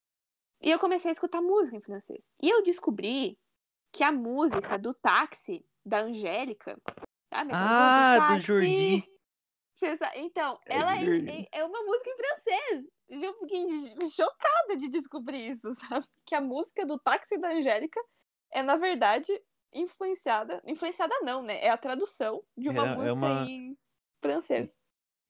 E 0.62 0.70
eu 0.70 0.80
comecei 0.80 1.10
a 1.10 1.14
escutar 1.14 1.42
música 1.42 1.78
em 1.78 1.82
francês. 1.82 2.32
E 2.42 2.50
eu 2.50 2.64
descobri 2.64 3.38
que 3.94 4.04
a 4.04 4.12
música 4.12 4.78
do 4.80 4.94
Táxi, 4.94 5.66
da 5.86 6.02
Angélica, 6.02 6.78
sabe 7.34 7.56
do 7.56 7.58
Ah, 7.58 8.16
do 8.18 8.18
táxi? 8.18 8.46
Jordi. 8.46 9.04
Então, 10.16 10.60
É 10.68 10.76
ela 10.78 10.96
do 10.96 10.96
é 10.96 11.42
é 11.42 11.60
é 11.60 11.66
uma 11.66 11.82
música 11.84 12.10
em 12.10 12.16
francês. 12.18 12.86
Eu 13.10 13.34
fiquei 13.40 14.10
chocada 14.10 14.78
de 14.78 14.88
descobrir 14.90 15.52
isso, 15.52 15.70
sabe, 16.00 16.06
que 16.26 16.36
a 16.36 16.42
música 16.42 16.86
do 16.86 17.00
Táxi 17.00 17.38
da 17.38 17.50
Angélica 17.50 18.00
é, 18.52 18.62
na 18.64 18.76
verdade, 18.78 19.32
influenciada 19.74 20.62
influenciada 20.66 21.16
não, 21.24 21.42
né, 21.44 21.60
é 21.64 21.70
a 21.70 21.78
tradução 21.78 22.44
de 22.58 22.70
É 22.70 22.72
uma 22.72 22.88
é 23.06 23.12
música 23.12 23.12
uma 23.12 23.30
em 23.32 23.78
francês. 24.24 24.72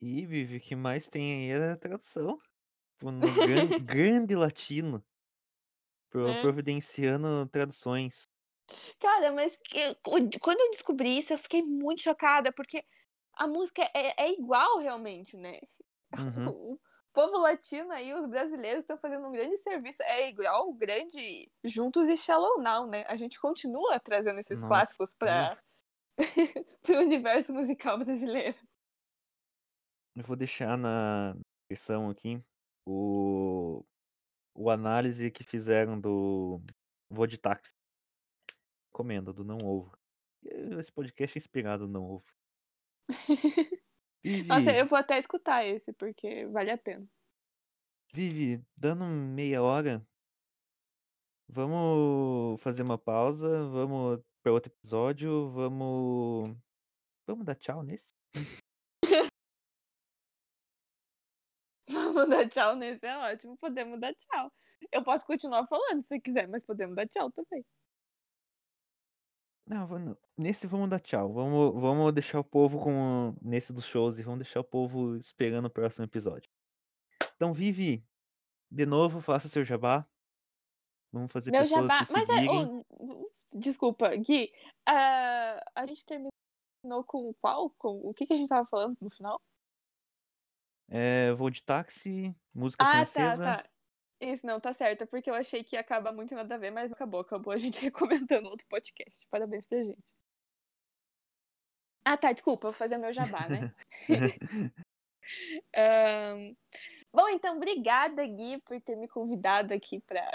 e 0.02 0.26
Vivi, 0.26 0.58
o 0.58 0.62
que 0.62 0.76
mais 0.76 1.08
tem 1.08 1.52
aí 1.52 1.60
é 1.60 1.72
a 1.72 1.78
tradução. 1.78 2.38
Tipo, 3.00 3.12
no 3.12 3.36
gran 3.36 3.70
grande 3.78 4.36
latino. 4.36 5.04
Né. 6.20 6.34
providenciando 6.40 7.48
traduções. 7.50 8.24
Cara, 9.00 9.32
mas 9.32 9.58
quando 10.04 10.40
quando 10.40 10.60
eu 10.60 10.72
descobri 10.72 11.18
isso, 11.20 11.34
eu 11.34 11.38
fiquei 11.38 11.62
muito 11.64 12.02
chocada, 12.02 12.52
porque 12.54 12.84
a 13.38 13.48
música 13.48 13.84
é 13.96 14.26
é 14.26 14.32
igual 14.34 14.80
realmente, 14.80 15.38
né. 15.38 15.60
Uhum. 16.18 16.56
O 16.56 16.80
povo 17.14 17.40
latino 17.40 17.92
aí, 17.94 18.14
os 18.14 18.28
brasileiros 18.30 18.82
estão 18.84 18.98
fazendo 18.98 19.28
um 19.28 19.32
grande 19.32 19.58
serviço. 19.60 20.02
É 20.04 20.30
igual 20.30 20.70
o 20.70 20.74
grande 20.76 21.52
Juntos 21.64 22.08
e 22.10 22.18
Shallow 22.18 22.62
Now, 22.62 22.88
né? 22.88 23.06
A 23.08 23.16
gente 23.18 23.40
continua 23.40 24.00
trazendo 24.00 24.40
esses 24.40 24.64
Nossa, 24.64 24.64
clássicos 24.64 25.14
para 25.16 25.58
o 26.90 26.94
universo 27.02 27.54
musical 27.54 27.98
brasileiro. 28.00 28.58
Eu 30.16 30.24
vou 30.24 30.36
deixar 30.36 30.78
na 30.78 31.34
descrição 31.70 32.10
aqui 32.10 32.42
o, 32.86 33.84
o 34.54 34.70
análise 34.70 35.32
que 35.32 35.44
fizeram 35.44 36.00
do 36.00 36.62
Voo 37.10 37.28
de 37.28 37.38
Táxi. 37.38 37.76
Comendo, 38.92 39.34
do 39.34 39.44
Não 39.44 39.58
Ovo. 39.64 39.98
Esse 40.44 40.92
podcast 40.92 41.38
é 41.38 41.40
inspirado 41.40 41.88
no 41.88 41.94
Não 41.94 42.04
Ovo. 42.06 42.26
Vivi, 44.24 44.48
Nossa, 44.48 44.72
eu 44.72 44.86
vou 44.86 44.98
até 44.98 45.18
escutar 45.18 45.66
esse, 45.66 45.92
porque 45.94 46.46
vale 46.48 46.70
a 46.70 46.78
pena. 46.78 47.08
Vivi, 48.14 48.64
dando 48.78 49.06
meia 49.06 49.64
hora, 49.64 50.06
vamos 51.48 52.62
fazer 52.62 52.84
uma 52.84 52.98
pausa, 52.98 53.68
vamos 53.70 54.22
para 54.44 54.52
outro 54.52 54.72
episódio, 54.72 55.50
vamos. 55.52 56.56
Vamos 57.26 57.46
dar 57.46 57.56
tchau 57.56 57.84
nesse? 57.84 58.14
Vamos 62.14 62.30
dar 62.30 62.48
tchau 62.50 62.76
nesse, 62.76 63.06
é 63.06 63.18
ótimo. 63.18 63.58
Podemos 63.58 64.00
dar 64.00 64.14
tchau. 64.16 64.52
Eu 64.92 65.04
posso 65.04 65.26
continuar 65.26 65.66
falando 65.68 66.02
se 66.02 66.08
você 66.10 66.20
quiser, 66.20 66.48
mas 66.48 66.64
podemos 66.66 66.96
dar 66.96 67.08
tchau 67.08 67.32
também. 67.32 67.66
Não, 69.68 69.86
vamos- 69.88 70.18
nesse 70.38 70.68
vamos 70.68 70.90
dar 70.90 71.00
tchau. 71.00 71.32
Vamos, 71.32 71.74
vamos 71.80 72.14
deixar 72.14 72.40
o 72.40 72.44
povo 72.44 72.80
com. 72.80 73.36
Nesse 73.42 73.72
dos 73.72 73.86
shows 73.86 74.20
e 74.20 74.24
vamos 74.24 74.40
deixar 74.40 74.60
o 74.60 74.64
povo 74.66 75.16
esperando 75.16 75.66
o 75.66 75.70
próximo 75.72 76.04
episódio. 76.06 76.50
Então, 77.36 77.54
Vivi, 77.54 78.04
de 78.70 78.86
novo, 78.86 79.22
faça 79.22 79.48
seu 79.48 79.64
jabá. 79.64 80.06
Vamos 81.14 81.32
fazer 81.32 81.52
Meu 81.52 81.62
pessoas 81.62 81.82
jabá. 81.82 82.06
te 82.06 82.12
Mas 82.12 82.30
é. 82.30 82.50
ô, 82.50 83.32
desculpa, 83.54 84.16
Gui. 84.16 84.52
ah, 84.88 85.60
a 85.76 85.86
gente 85.86 86.06
terminou 86.06 87.04
com 87.06 87.34
qual? 87.36 87.70
Com 87.78 88.00
o 88.04 88.14
que, 88.14 88.26
que 88.26 88.34
a 88.34 88.38
gente 88.38 88.50
tava 88.50 88.68
falando 88.68 88.98
no 89.00 89.10
final? 89.10 89.40
É, 90.94 91.32
vou 91.34 91.50
de 91.50 91.64
táxi, 91.64 92.36
música 92.54 92.84
Ah, 92.84 92.92
francesa. 92.92 93.44
tá, 93.44 93.58
tá. 93.64 93.70
Isso, 94.20 94.46
não, 94.46 94.60
tá 94.60 94.74
certo. 94.74 95.04
É 95.04 95.06
porque 95.06 95.30
eu 95.30 95.34
achei 95.34 95.64
que 95.64 95.76
ia 95.76 95.80
acabar 95.80 96.12
muito 96.12 96.36
nada 96.36 96.54
a 96.54 96.58
ver, 96.58 96.70
mas 96.70 96.92
acabou. 96.92 97.22
Acabou 97.22 97.54
a 97.54 97.58
gente 97.58 97.82
recomendando 97.82 98.50
outro 98.50 98.68
podcast. 98.68 99.26
Parabéns 99.30 99.66
pra 99.66 99.82
gente. 99.82 100.04
Ah, 102.04 102.18
tá, 102.18 102.32
desculpa, 102.32 102.68
vou 102.68 102.74
fazer 102.74 102.98
o 102.98 103.00
meu 103.00 103.14
jabá, 103.14 103.48
né? 103.48 103.74
Ahn, 105.76 106.56
Bom, 107.14 107.28
então, 107.28 107.58
obrigada, 107.58 108.26
Gui, 108.26 108.62
por 108.62 108.80
ter 108.80 108.96
me 108.96 109.06
convidado 109.06 109.74
aqui 109.74 110.00
para 110.00 110.32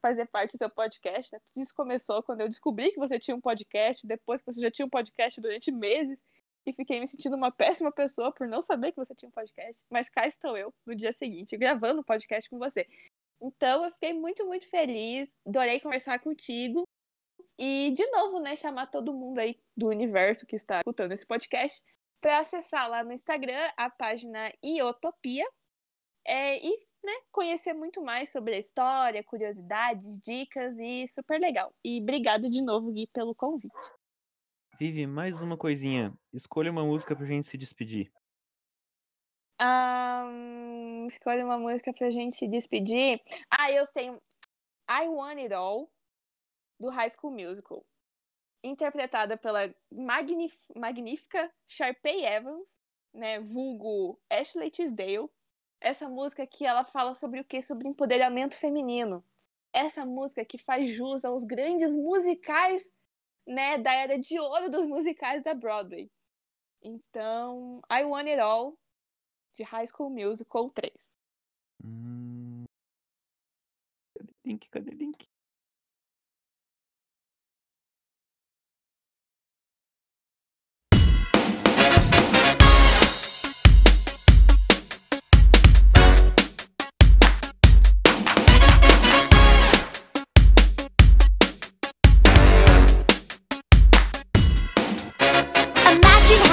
fazer 0.00 0.26
parte 0.26 0.52
do 0.52 0.58
seu 0.58 0.70
podcast. 0.70 1.30
Né? 1.32 1.38
Isso 1.54 1.74
começou 1.74 2.22
quando 2.22 2.40
eu 2.40 2.48
descobri 2.48 2.90
que 2.92 2.98
você 2.98 3.18
tinha 3.18 3.36
um 3.36 3.40
podcast, 3.40 4.06
depois 4.06 4.40
que 4.40 4.50
você 4.50 4.60
já 4.60 4.70
tinha 4.70 4.86
um 4.86 4.90
podcast 4.90 5.38
durante 5.38 5.70
meses, 5.70 6.18
e 6.64 6.72
fiquei 6.72 7.00
me 7.00 7.06
sentindo 7.06 7.36
uma 7.36 7.50
péssima 7.50 7.90
pessoa 7.90 8.32
por 8.32 8.46
não 8.46 8.62
saber 8.62 8.92
que 8.92 8.98
você 8.98 9.14
tinha 9.14 9.28
um 9.28 9.32
podcast. 9.32 9.84
Mas 9.90 10.08
cá 10.08 10.26
estou 10.26 10.56
eu, 10.56 10.72
no 10.86 10.94
dia 10.94 11.12
seguinte, 11.12 11.56
gravando 11.56 12.00
um 12.00 12.04
podcast 12.04 12.48
com 12.48 12.58
você. 12.58 12.86
Então, 13.40 13.84
eu 13.84 13.90
fiquei 13.92 14.12
muito, 14.12 14.46
muito 14.46 14.68
feliz, 14.68 15.28
adorei 15.46 15.80
conversar 15.80 16.18
contigo. 16.20 16.84
E, 17.58 17.92
de 17.94 18.06
novo, 18.10 18.40
né, 18.40 18.56
chamar 18.56 18.86
todo 18.86 19.12
mundo 19.12 19.38
aí 19.38 19.58
do 19.76 19.88
universo 19.88 20.46
que 20.46 20.56
está 20.56 20.78
escutando 20.78 21.12
esse 21.12 21.26
podcast 21.26 21.82
para 22.20 22.38
acessar 22.38 22.88
lá 22.88 23.02
no 23.02 23.12
Instagram 23.12 23.70
a 23.76 23.90
página 23.90 24.52
Iotopia 24.64 25.44
é, 26.24 26.64
e 26.64 26.70
né, 27.04 27.12
conhecer 27.32 27.72
muito 27.72 28.00
mais 28.00 28.30
sobre 28.30 28.54
a 28.54 28.58
história, 28.58 29.24
curiosidades, 29.24 30.20
dicas 30.20 30.78
e 30.78 31.06
super 31.08 31.40
legal. 31.40 31.74
E 31.84 32.00
obrigado 32.00 32.48
de 32.48 32.62
novo, 32.62 32.92
Gui, 32.92 33.08
pelo 33.08 33.34
convite. 33.34 33.74
Vivi, 34.82 35.06
mais 35.06 35.40
uma 35.40 35.56
coisinha. 35.56 36.12
Escolha 36.32 36.68
uma 36.68 36.84
música 36.84 37.14
pra 37.14 37.24
gente 37.24 37.46
se 37.46 37.56
despedir. 37.56 38.12
Ahn, 39.56 41.06
escolhe 41.06 41.44
uma 41.44 41.56
música 41.56 41.92
pra 41.92 42.10
gente 42.10 42.34
se 42.34 42.48
despedir. 42.48 43.22
Ah, 43.48 43.70
eu 43.70 43.86
sei. 43.86 44.08
I 44.90 45.06
Want 45.06 45.38
It 45.38 45.54
All, 45.54 45.88
do 46.80 46.88
High 46.88 47.10
School 47.10 47.32
Musical. 47.32 47.86
Interpretada 48.64 49.36
pela 49.36 49.72
magnífica 50.74 51.48
Sharpay 51.64 52.24
Evans, 52.24 52.68
né? 53.14 53.38
Vulgo 53.38 54.20
Ashley 54.28 54.68
Tisdale. 54.68 55.30
Essa 55.80 56.08
música 56.08 56.42
aqui, 56.42 56.66
ela 56.66 56.84
fala 56.84 57.14
sobre 57.14 57.38
o 57.38 57.44
quê? 57.44 57.62
Sobre 57.62 57.86
empoderamento 57.86 58.58
feminino. 58.58 59.24
Essa 59.72 60.04
música 60.04 60.44
que 60.44 60.58
faz 60.58 60.88
jus 60.88 61.24
aos 61.24 61.44
grandes 61.44 61.92
musicais, 61.92 62.82
né? 63.46 63.78
Da 63.78 63.92
era 63.92 64.18
de 64.18 64.38
ouro 64.38 64.70
dos 64.70 64.86
musicais 64.86 65.42
da 65.42 65.54
Broadway. 65.54 66.10
Então, 66.82 67.80
I 67.90 68.04
Want 68.04 68.28
It 68.28 68.40
All, 68.40 68.76
de 69.54 69.62
High 69.62 69.86
School 69.86 70.10
Musical 70.10 70.70
3. 70.70 71.12
Hum... 71.84 72.64
Cadê 74.14 74.32
link? 74.44 74.68
Cadê 74.70 74.90
link? 74.90 75.31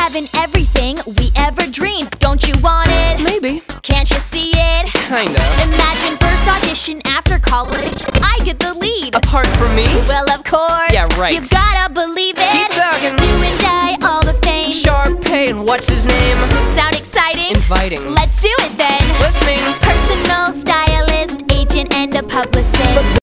having 0.10 0.28
everything 0.34 0.98
we 1.20 1.30
ever 1.36 1.62
dreamed. 1.70 2.10
Don't 2.18 2.48
you 2.48 2.56
want 2.64 2.90
it? 2.90 3.22
Maybe. 3.22 3.62
Can't 3.84 4.10
you 4.10 4.18
see 4.18 4.50
it? 4.56 4.88
Kinda. 5.06 5.40
Imagine 5.62 6.18
first 6.18 6.50
audition 6.50 7.00
after 7.06 7.38
college. 7.38 8.02
I 8.24 8.40
get 8.44 8.58
the 8.58 8.74
lead. 8.74 9.14
Apart 9.14 9.46
from 9.46 9.76
me? 9.76 9.86
Well, 10.08 10.28
of 10.32 10.44
course. 10.44 10.92
Yeah, 10.92 11.08
right. 11.20 11.36
You 11.36 11.42
gotta 11.48 11.94
believe 11.94 12.40
it. 12.40 12.50
Keep 12.52 12.72
talking. 12.72 13.14
You 13.22 13.36
and 13.50 13.62
I, 13.64 13.98
all 14.02 14.24
the 14.26 14.34
fame. 14.42 14.72
Sharpay 14.72 15.52
and 15.52 15.68
what's 15.68 15.88
his 15.88 16.08
name? 16.08 16.38
Sound 16.72 16.96
exciting? 16.96 17.56
Inviting. 17.56 18.08
Let's 18.08 18.42
do 18.42 18.50
it 18.66 18.78
then. 18.80 19.02
Listening. 19.22 19.62
Personal 19.86 20.54
stylist, 20.54 21.44
agent, 21.54 21.94
and 21.94 22.16
a 22.16 22.24
publicist. 22.24 23.19